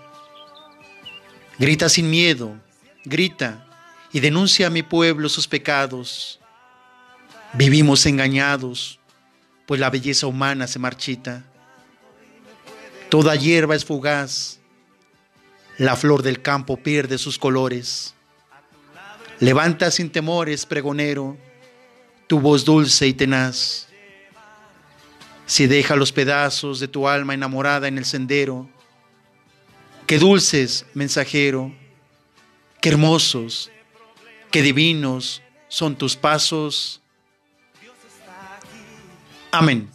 [1.57, 2.53] Grita sin miedo,
[3.05, 3.65] grita
[4.11, 6.41] y denuncia a mi pueblo sus pecados.
[7.53, 8.99] Vivimos engañados,
[9.65, 11.45] pues la belleza humana se marchita.
[13.07, 14.59] Toda hierba es fugaz,
[15.77, 18.13] la flor del campo pierde sus colores.
[19.39, 21.37] Levanta sin temores, pregonero,
[22.27, 23.87] tu voz dulce y tenaz.
[25.45, 28.69] Si deja los pedazos de tu alma enamorada en el sendero,
[30.07, 31.73] qué dulces, mensajero,
[32.79, 33.69] qué hermosos,
[34.49, 37.01] qué divinos son tus pasos.
[39.51, 39.89] Amén.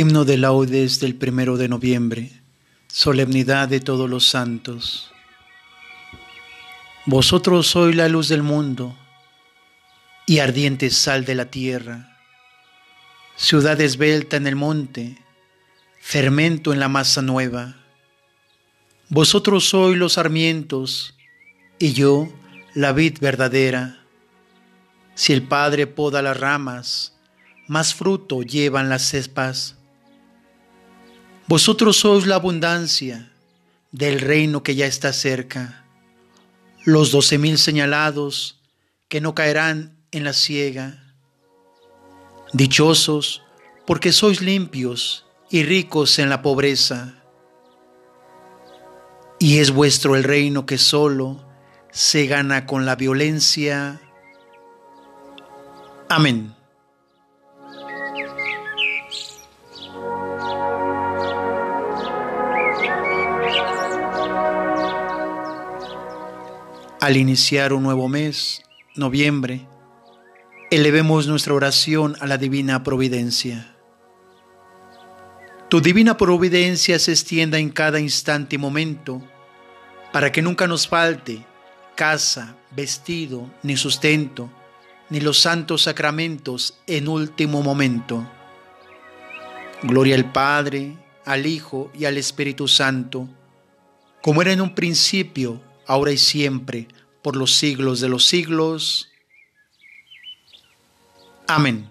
[0.00, 2.30] Himno de laudes del primero de noviembre,
[2.86, 5.12] solemnidad de todos los santos.
[7.04, 8.96] Vosotros sois la luz del mundo
[10.24, 12.16] y ardiente sal de la tierra,
[13.36, 15.18] ciudad esbelta en el monte,
[16.00, 17.76] fermento en la masa nueva.
[19.10, 21.14] Vosotros sois los sarmientos
[21.78, 22.32] y yo
[22.72, 24.02] la vid verdadera.
[25.14, 27.18] Si el Padre poda las ramas,
[27.66, 29.76] más fruto llevan las cespas.
[31.50, 33.28] Vosotros sois la abundancia
[33.90, 35.84] del reino que ya está cerca,
[36.84, 38.60] los doce mil señalados
[39.08, 41.16] que no caerán en la ciega.
[42.52, 43.42] Dichosos
[43.84, 47.16] porque sois limpios y ricos en la pobreza.
[49.40, 51.44] Y es vuestro el reino que solo
[51.90, 54.00] se gana con la violencia.
[56.08, 56.59] Amén.
[67.00, 68.60] Al iniciar un nuevo mes,
[68.94, 69.66] noviembre,
[70.70, 73.74] elevemos nuestra oración a la divina providencia.
[75.70, 79.22] Tu divina providencia se extienda en cada instante y momento,
[80.12, 81.42] para que nunca nos falte
[81.94, 84.50] casa, vestido, ni sustento,
[85.08, 88.30] ni los santos sacramentos en último momento.
[89.84, 93.26] Gloria al Padre, al Hijo y al Espíritu Santo,
[94.20, 96.86] como era en un principio, ahora y siempre,
[97.20, 99.08] por los siglos de los siglos.
[101.48, 101.89] Amén.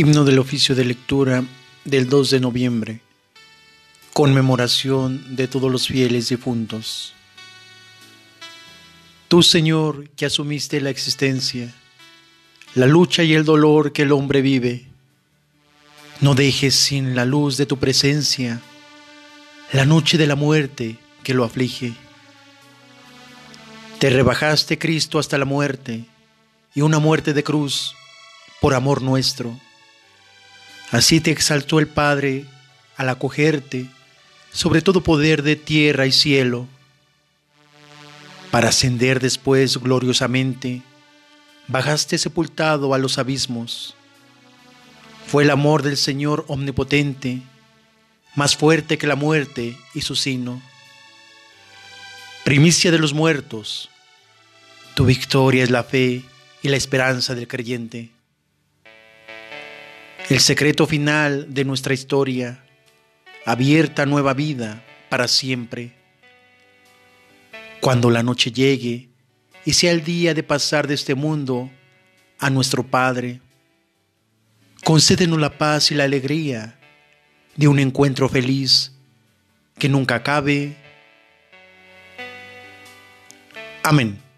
[0.00, 1.44] Himno del oficio de lectura
[1.84, 3.00] del 2 de noviembre.
[4.14, 7.12] Conmemoración de todos los fieles difuntos.
[9.28, 11.74] Tú, Señor, que asumiste la existencia,
[12.74, 14.86] la lucha y el dolor que el hombre vive,
[16.22, 18.62] no dejes sin la luz de tu presencia
[19.70, 21.92] la noche de la muerte que lo aflige.
[23.98, 26.06] Te rebajaste, Cristo, hasta la muerte,
[26.74, 27.94] y una muerte de cruz,
[28.62, 29.60] por amor nuestro
[30.90, 32.44] Así te exaltó el Padre
[32.96, 33.88] al acogerte
[34.52, 36.66] sobre todo poder de tierra y cielo,
[38.50, 40.82] para ascender después gloriosamente,
[41.68, 43.94] bajaste sepultado a los abismos.
[45.28, 47.42] Fue el amor del Señor omnipotente,
[48.34, 50.60] más fuerte que la muerte y su sino.
[52.44, 53.88] Primicia de los muertos,
[54.94, 56.24] tu victoria es la fe
[56.62, 58.10] y la esperanza del creyente
[60.30, 62.62] el secreto final de nuestra historia,
[63.44, 65.92] abierta nueva vida para siempre.
[67.80, 69.08] Cuando la noche llegue
[69.64, 71.68] y sea el día de pasar de este mundo
[72.38, 73.40] a nuestro Padre,
[74.84, 76.78] concédenos la paz y la alegría
[77.56, 78.92] de un encuentro feliz
[79.80, 80.76] que nunca acabe.
[83.82, 84.29] Amén.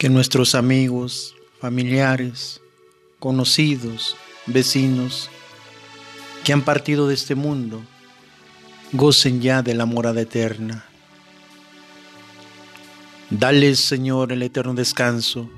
[0.00, 2.62] Que nuestros amigos, familiares,
[3.18, 5.28] conocidos, vecinos
[6.42, 7.82] que han partido de este mundo
[8.92, 10.86] gocen ya de la morada eterna.
[13.28, 15.50] Dales, Señor, el eterno descanso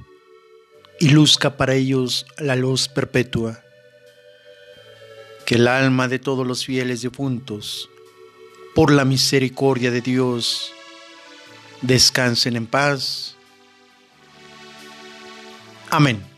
[0.98, 3.62] y luzca para ellos la luz perpetua.
[5.46, 7.88] Que el alma de todos los fieles difuntos,
[8.74, 10.72] por la misericordia de Dios,
[11.80, 13.31] descansen en paz.
[15.92, 16.31] Amén.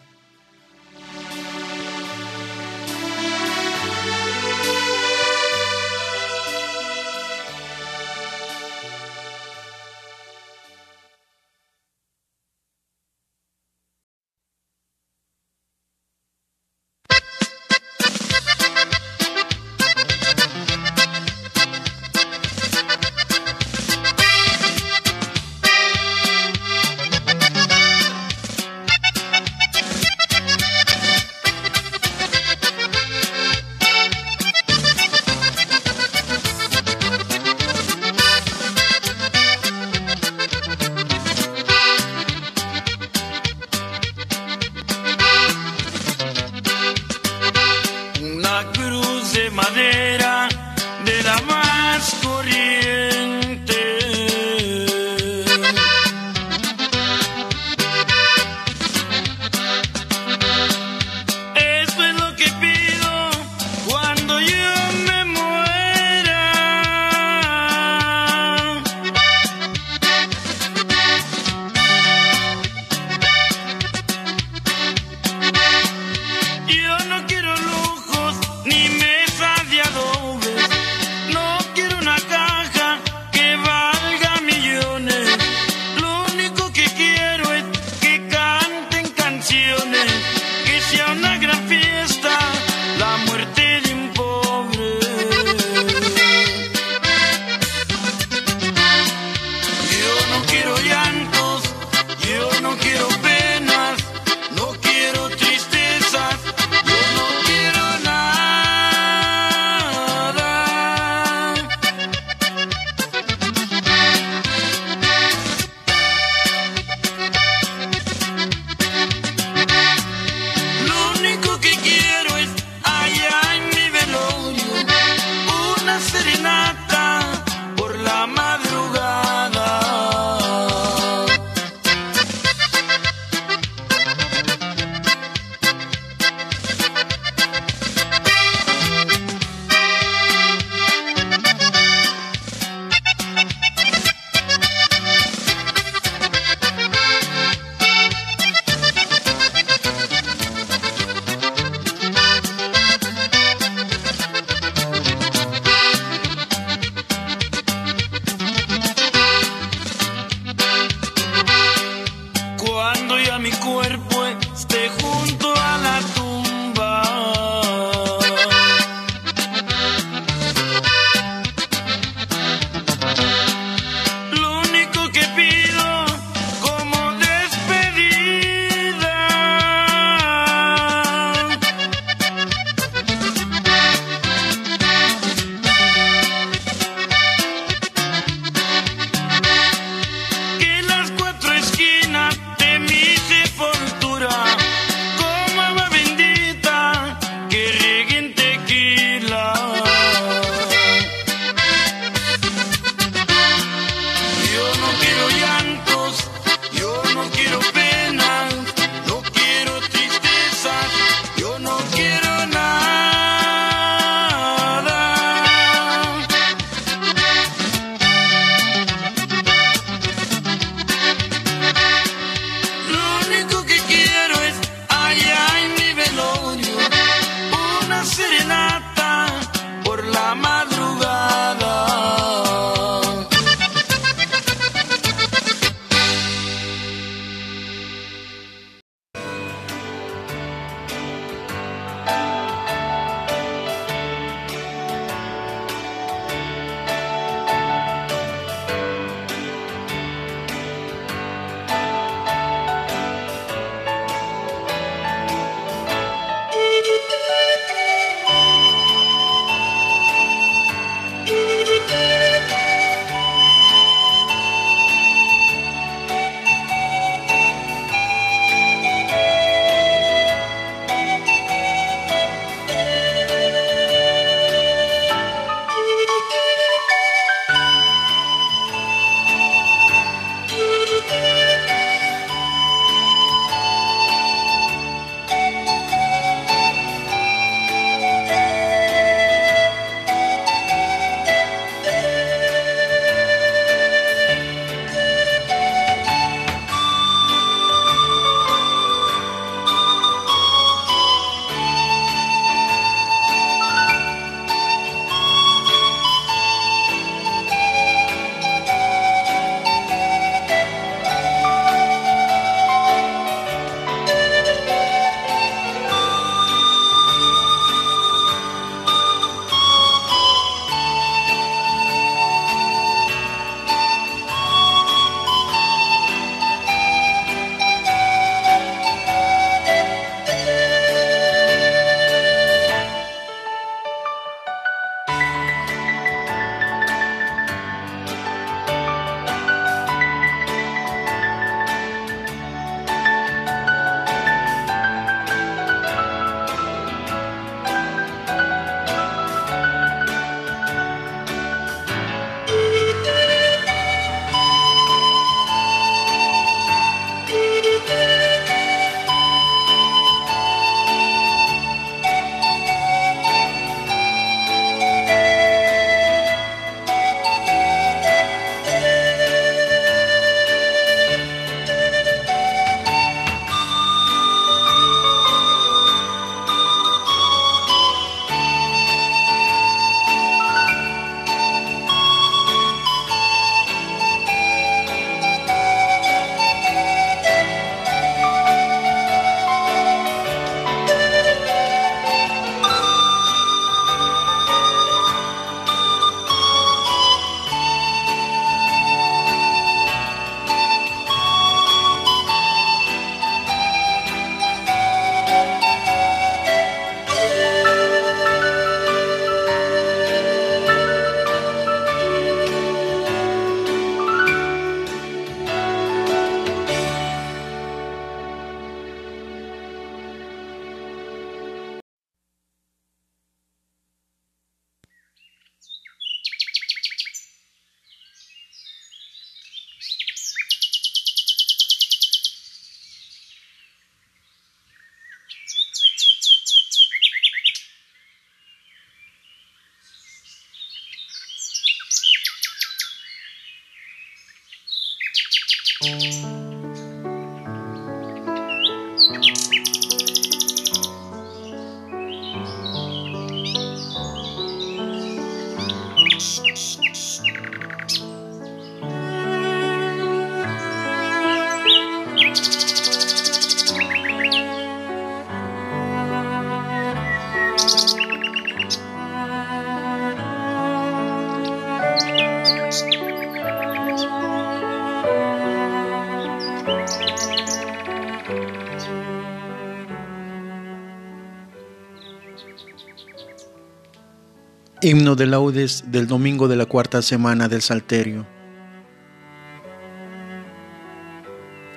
[484.87, 488.27] Himno de laudes del domingo de la cuarta semana del Salterio.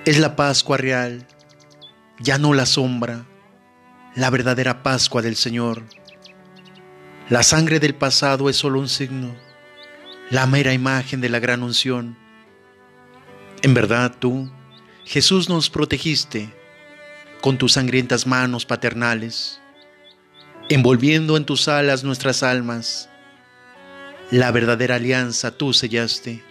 [0.03, 1.25] Es la Pascua real,
[2.19, 3.25] ya no la sombra,
[4.13, 5.83] la verdadera Pascua del Señor.
[7.29, 9.33] La sangre del pasado es solo un signo,
[10.29, 12.17] la mera imagen de la gran unción.
[13.61, 14.51] En verdad tú,
[15.05, 16.53] Jesús, nos protegiste
[17.39, 19.61] con tus sangrientas manos paternales
[20.69, 23.09] envolviendo en tus alas nuestras almas.
[24.31, 26.43] La verdadera alianza tú sellaste.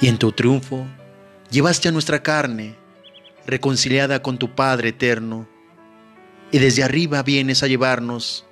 [0.00, 0.86] Y en tu triunfo
[1.50, 2.76] llevaste a nuestra carne,
[3.46, 5.48] reconciliada con tu Padre eterno,
[6.52, 8.46] y desde arriba vienes a llevarnos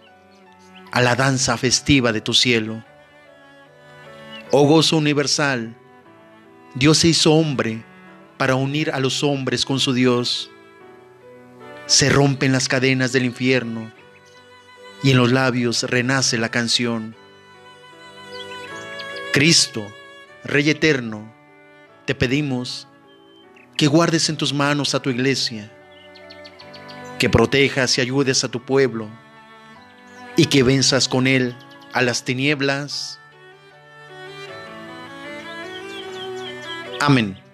[0.91, 2.85] a la danza festiva de tu cielo.
[4.51, 5.77] Oh gozo universal,
[6.75, 7.85] Dios se hizo hombre
[8.39, 10.51] para unir a los hombres con su Dios
[11.89, 13.90] se rompen las cadenas del infierno
[15.02, 17.16] y en los labios renace la canción.
[19.32, 19.86] Cristo,
[20.44, 21.32] Rey eterno,
[22.05, 22.86] te pedimos
[23.77, 25.73] que guardes en tus manos a tu iglesia,
[27.19, 29.09] que protejas y ayudes a tu pueblo
[30.36, 31.56] y que venzas con él
[31.94, 33.19] a las tinieblas.
[37.01, 37.48] Amén.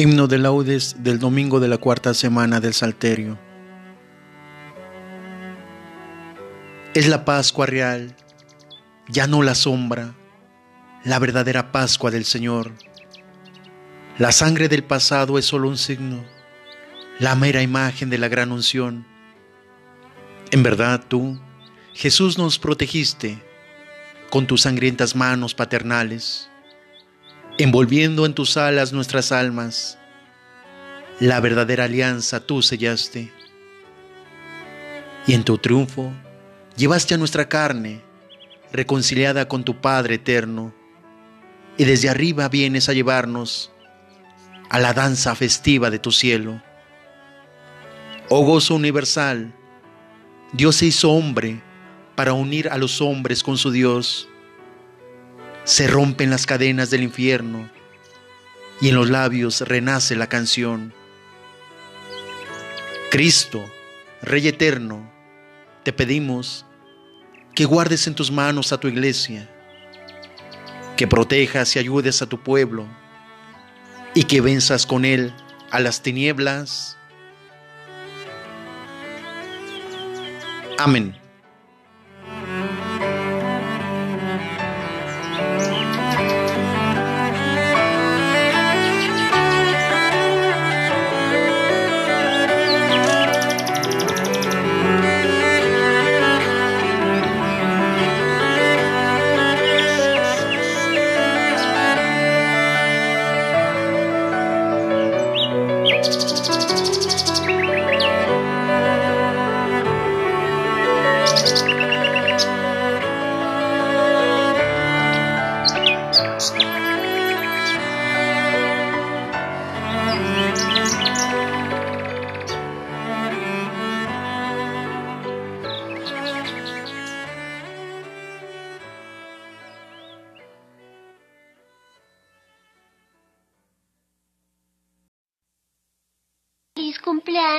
[0.00, 3.38] Himno de laudes del domingo de la cuarta semana del Salterio.
[6.94, 8.16] Es la Pascua real,
[9.08, 10.14] ya no la sombra,
[11.04, 12.72] la verdadera Pascua del Señor.
[14.16, 16.24] La sangre del pasado es solo un signo,
[17.18, 19.06] la mera imagen de la gran unción.
[20.50, 21.38] En verdad tú,
[21.92, 23.38] Jesús, nos protegiste
[24.30, 26.49] con tus sangrientas manos paternales
[27.62, 29.98] envolviendo en tus alas nuestras almas.
[31.18, 33.30] La verdadera alianza tú sellaste.
[35.26, 36.10] Y en tu triunfo
[36.74, 38.00] llevaste a nuestra carne,
[38.72, 40.72] reconciliada con tu Padre eterno,
[41.76, 43.70] y desde arriba vienes a llevarnos
[44.70, 46.62] a la danza festiva de tu cielo.
[48.30, 49.54] Oh gozo universal,
[50.54, 51.60] Dios se hizo hombre
[52.16, 54.29] para unir a los hombres con su Dios
[55.64, 57.68] se rompen las cadenas del infierno
[58.80, 60.92] y en los labios renace la canción.
[63.10, 63.64] Cristo,
[64.22, 65.10] Rey eterno,
[65.82, 66.64] te pedimos
[67.54, 69.48] que guardes en tus manos a tu iglesia,
[70.96, 72.86] que protejas y ayudes a tu pueblo
[74.14, 75.34] y que venzas con él
[75.70, 76.96] a las tinieblas.
[80.78, 81.19] Amén.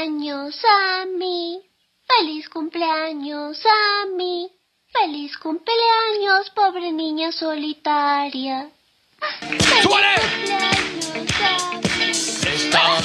[0.02, 1.62] Cumpleaños a mí.
[2.08, 4.52] Feliz cumpleaños a mí.
[4.92, 8.72] Feliz cumpleaños, pobre niña solitaria.
[9.20, 10.62] Feliz cumpleaños
[11.44, 12.10] a mí.
[12.10, 13.01] Estas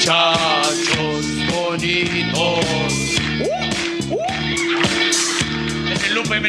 [0.00, 2.64] muchachos bonitos.
[5.92, 6.40] Es el Lupe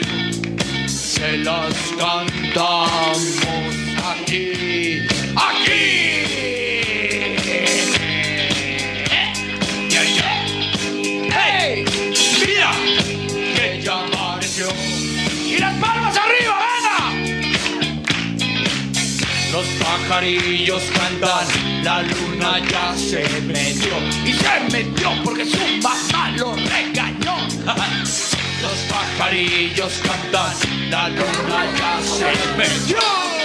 [0.88, 3.20] Se las cantamos
[4.06, 5.02] aquí,
[5.36, 6.24] aquí.
[9.90, 10.30] Ya, ya.
[11.36, 11.86] ¡Hey!
[12.40, 12.72] ¡Mira!
[13.56, 13.98] Que ya.
[15.46, 16.98] ¡Y las palmas arriba, venga!
[19.52, 21.48] Los pajarillos cantan,
[21.84, 23.98] la luna ya se metió.
[24.26, 27.38] Y se metió porque su mamá lo regañó.
[28.62, 33.41] Los pajarillos cantan, la luna ya se metió.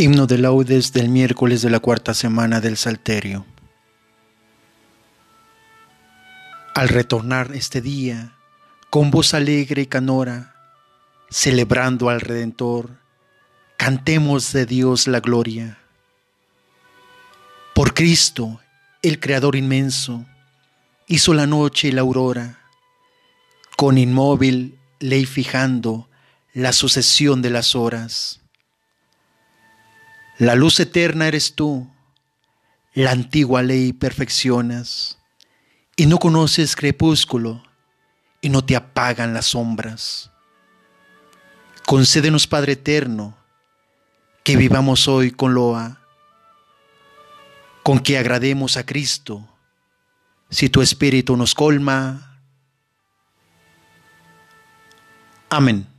[0.00, 3.44] Himno de laudes del miércoles de la cuarta semana del Salterio.
[6.74, 8.32] Al retornar este día,
[8.88, 10.54] con voz alegre y canora,
[11.28, 12.96] celebrando al Redentor,
[13.76, 15.76] cantemos de Dios la gloria.
[17.74, 18.58] Por Cristo,
[19.02, 20.24] el Creador inmenso,
[21.08, 22.60] hizo la noche y la aurora,
[23.76, 26.08] con inmóvil ley fijando
[26.54, 28.39] la sucesión de las horas
[30.40, 31.86] la luz eterna eres tú,
[32.94, 35.18] la antigua ley perfeccionas,
[35.96, 37.62] y no conoces crepúsculo,
[38.40, 40.30] y no te apagan las sombras.
[41.84, 43.36] Concédenos, Padre eterno,
[44.42, 46.00] que vivamos hoy con loa,
[47.82, 49.46] con que agrademos a Cristo,
[50.48, 52.40] si tu Espíritu nos colma.
[55.50, 55.89] Amén.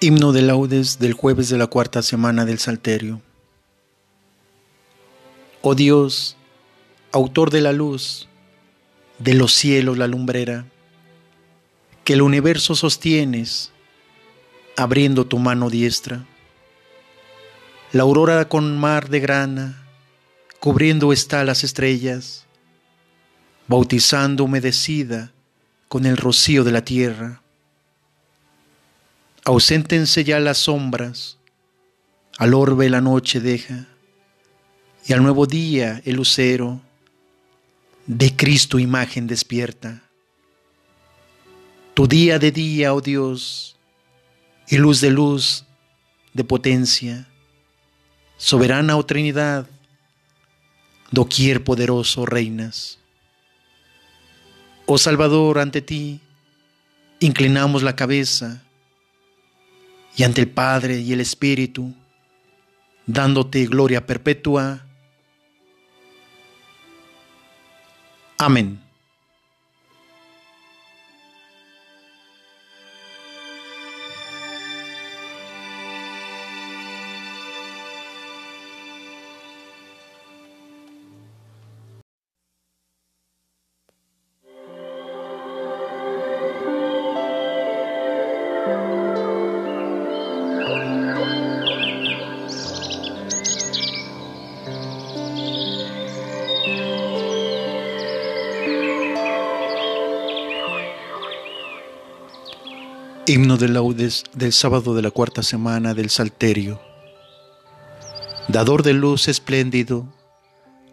[0.00, 3.20] Himno de laudes del jueves de la cuarta semana del Salterio.
[5.60, 6.36] Oh Dios,
[7.10, 8.28] autor de la luz,
[9.18, 10.66] de los cielos la lumbrera,
[12.04, 13.72] que el universo sostienes,
[14.76, 16.24] abriendo tu mano diestra.
[17.90, 19.84] La aurora con mar de grana,
[20.60, 22.46] cubriendo está las estrellas,
[23.66, 25.32] bautizando humedecida
[25.88, 27.42] con el rocío de la tierra
[29.48, 31.38] Auséntense ya las sombras,
[32.36, 33.86] al orbe la noche deja,
[35.06, 36.82] y al nuevo día el lucero
[38.06, 40.02] de Cristo imagen despierta.
[41.94, 43.78] Tu día de día, oh Dios,
[44.68, 45.64] y luz de luz,
[46.34, 47.26] de potencia,
[48.36, 49.66] soberana o oh Trinidad,
[51.10, 52.98] doquier poderoso reinas.
[54.84, 56.20] Oh Salvador, ante ti
[57.18, 58.62] inclinamos la cabeza,
[60.16, 61.94] y ante el Padre y el Espíritu,
[63.06, 64.84] dándote gloria perpetua.
[68.38, 68.87] Amén.
[103.56, 106.78] De laudes del sábado de la cuarta semana del Salterio.
[108.46, 110.06] Dador de luz espléndido,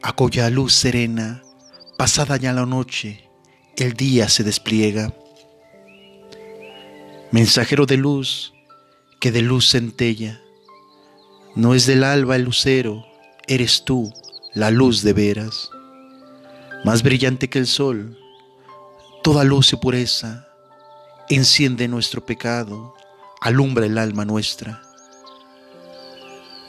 [0.02, 1.44] a cuya luz serena,
[1.98, 3.30] pasada ya la noche,
[3.76, 5.14] el día se despliega.
[7.32, 8.54] Mensajero de luz,
[9.20, 10.42] que de luz centella,
[11.56, 13.06] no es del alba el lucero,
[13.48, 14.14] eres tú
[14.54, 15.70] la luz de veras.
[16.86, 18.18] Más brillante que el sol,
[19.24, 20.45] toda luz y pureza,
[21.30, 22.96] enciende nuestro pecado,
[23.42, 24.82] alumbra el alma nuestra.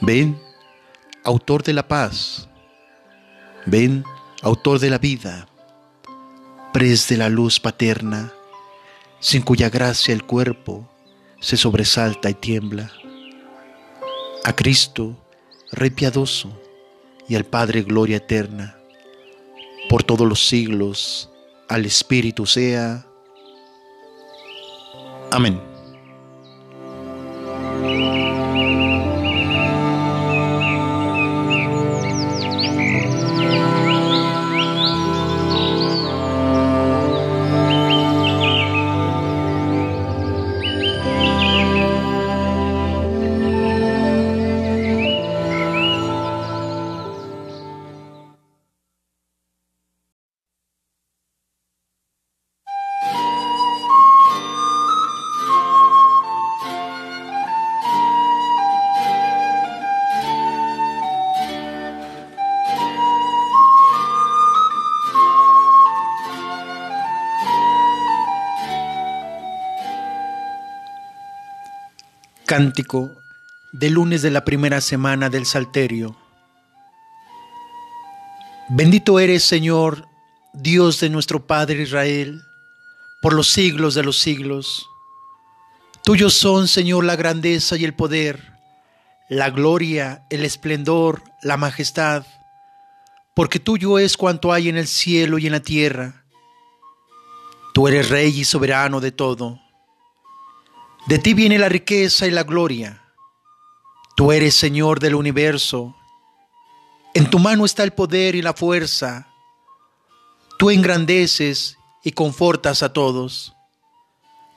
[0.01, 0.39] Ven,
[1.23, 2.47] autor de la paz,
[3.65, 4.03] ven,
[4.41, 5.47] autor de la vida,
[6.73, 8.31] pres de la luz paterna,
[9.19, 10.87] sin cuya gracia el cuerpo
[11.39, 12.91] se sobresalta y tiembla.
[14.43, 15.17] A Cristo,
[15.71, 16.61] Rey piadoso,
[17.27, 18.77] y al Padre gloria eterna,
[19.89, 21.29] por todos los siglos,
[21.67, 23.06] al Espíritu sea,
[25.31, 25.66] Amén.
[72.57, 73.11] Cántico
[73.71, 76.17] de lunes de la primera semana del Salterio.
[78.69, 80.07] Bendito eres, Señor,
[80.53, 82.41] Dios de nuestro Padre Israel,
[83.21, 84.89] por los siglos de los siglos.
[86.03, 88.53] Tuyos son, Señor, la grandeza y el poder,
[89.29, 92.25] la gloria, el esplendor, la majestad,
[93.35, 96.25] porque tuyo es cuanto hay en el cielo y en la tierra.
[97.75, 99.66] Tú eres Rey y soberano de todo.
[101.07, 103.01] De ti viene la riqueza y la gloria.
[104.17, 105.95] Tú eres Señor del universo.
[107.13, 109.29] En tu mano está el poder y la fuerza.
[110.59, 113.53] Tú engrandeces y confortas a todos.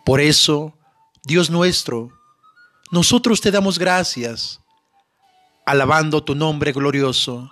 [0.04, 0.76] Por eso,
[1.22, 2.10] Dios nuestro,
[2.90, 4.60] nosotros te damos gracias,
[5.64, 7.48] alabando tu nombre glorioso.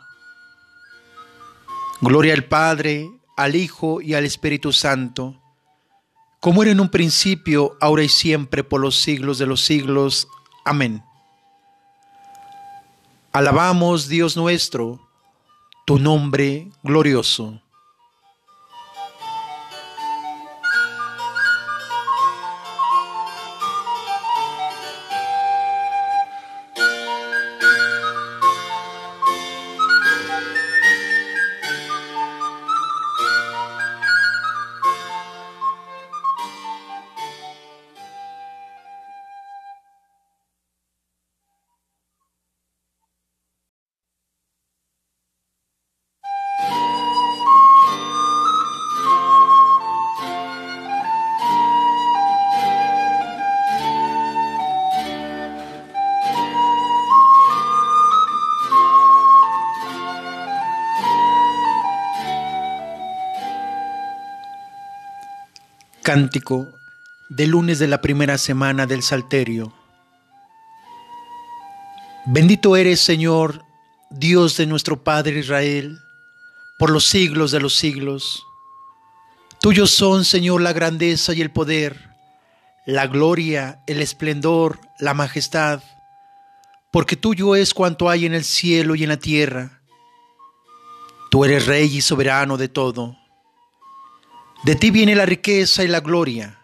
[2.01, 5.41] Gloria al Padre, al Hijo y al Espíritu Santo
[6.41, 10.29] como era en un principio, ahora y siempre, por los siglos de los siglos.
[10.65, 11.03] Amén.
[13.33, 15.01] Alabamos, Dios nuestro,
[15.85, 17.61] tu nombre glorioso.
[66.09, 66.73] Cántico
[67.29, 69.75] de lunes de la primera semana del Salterio.
[72.25, 73.63] Bendito eres, Señor,
[74.09, 75.99] Dios de nuestro Padre Israel,
[76.79, 78.43] por los siglos de los siglos.
[79.61, 82.09] Tuyos son, Señor, la grandeza y el poder,
[82.87, 85.83] la gloria, el esplendor, la majestad,
[86.91, 89.83] porque tuyo es cuanto hay en el cielo y en la tierra.
[91.31, 93.18] Tú eres Rey y soberano de todo.
[94.65, 96.59] De ti viene la riqueza y la gloria.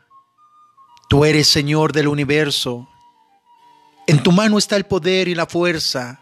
[1.09, 2.89] Tú eres Señor del universo.
[4.07, 6.21] En tu mano está el poder y la fuerza.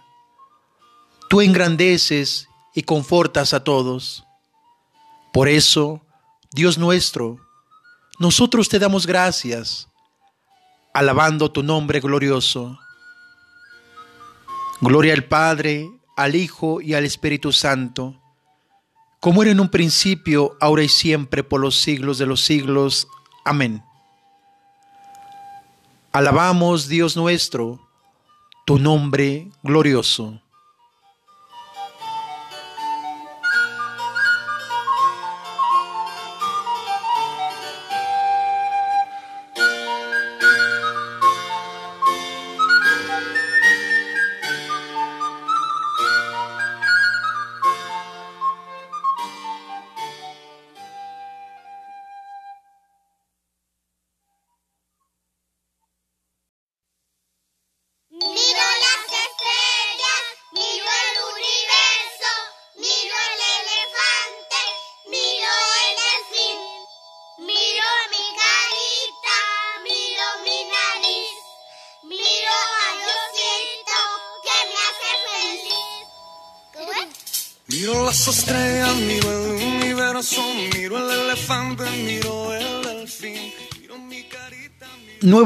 [1.30, 4.24] Tú engrandeces y confortas a todos.
[5.32, 6.02] Por eso,
[6.50, 7.38] Dios nuestro,
[8.18, 9.88] nosotros te damos gracias,
[10.92, 12.78] alabando tu nombre glorioso.
[14.82, 18.21] Gloria al Padre, al Hijo y al Espíritu Santo
[19.22, 23.06] como era en un principio, ahora y siempre, por los siglos de los siglos.
[23.44, 23.84] Amén.
[26.10, 27.78] Alabamos, Dios nuestro,
[28.66, 30.41] tu nombre glorioso.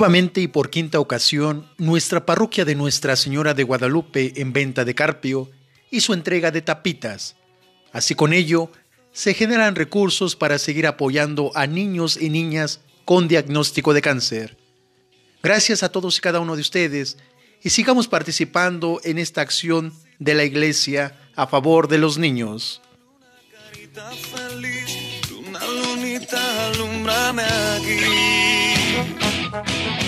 [0.09, 5.51] Y por quinta ocasión, nuestra parroquia de Nuestra Señora de Guadalupe en Venta de Carpio
[5.91, 7.35] hizo entrega de tapitas.
[7.93, 8.70] Así con ello,
[9.11, 14.57] se generan recursos para seguir apoyando a niños y niñas con diagnóstico de cáncer.
[15.43, 17.16] Gracias a todos y cada uno de ustedes
[17.65, 22.81] y sigamos participando en esta acción de la Iglesia a favor de los niños.
[29.65, 30.06] Bye.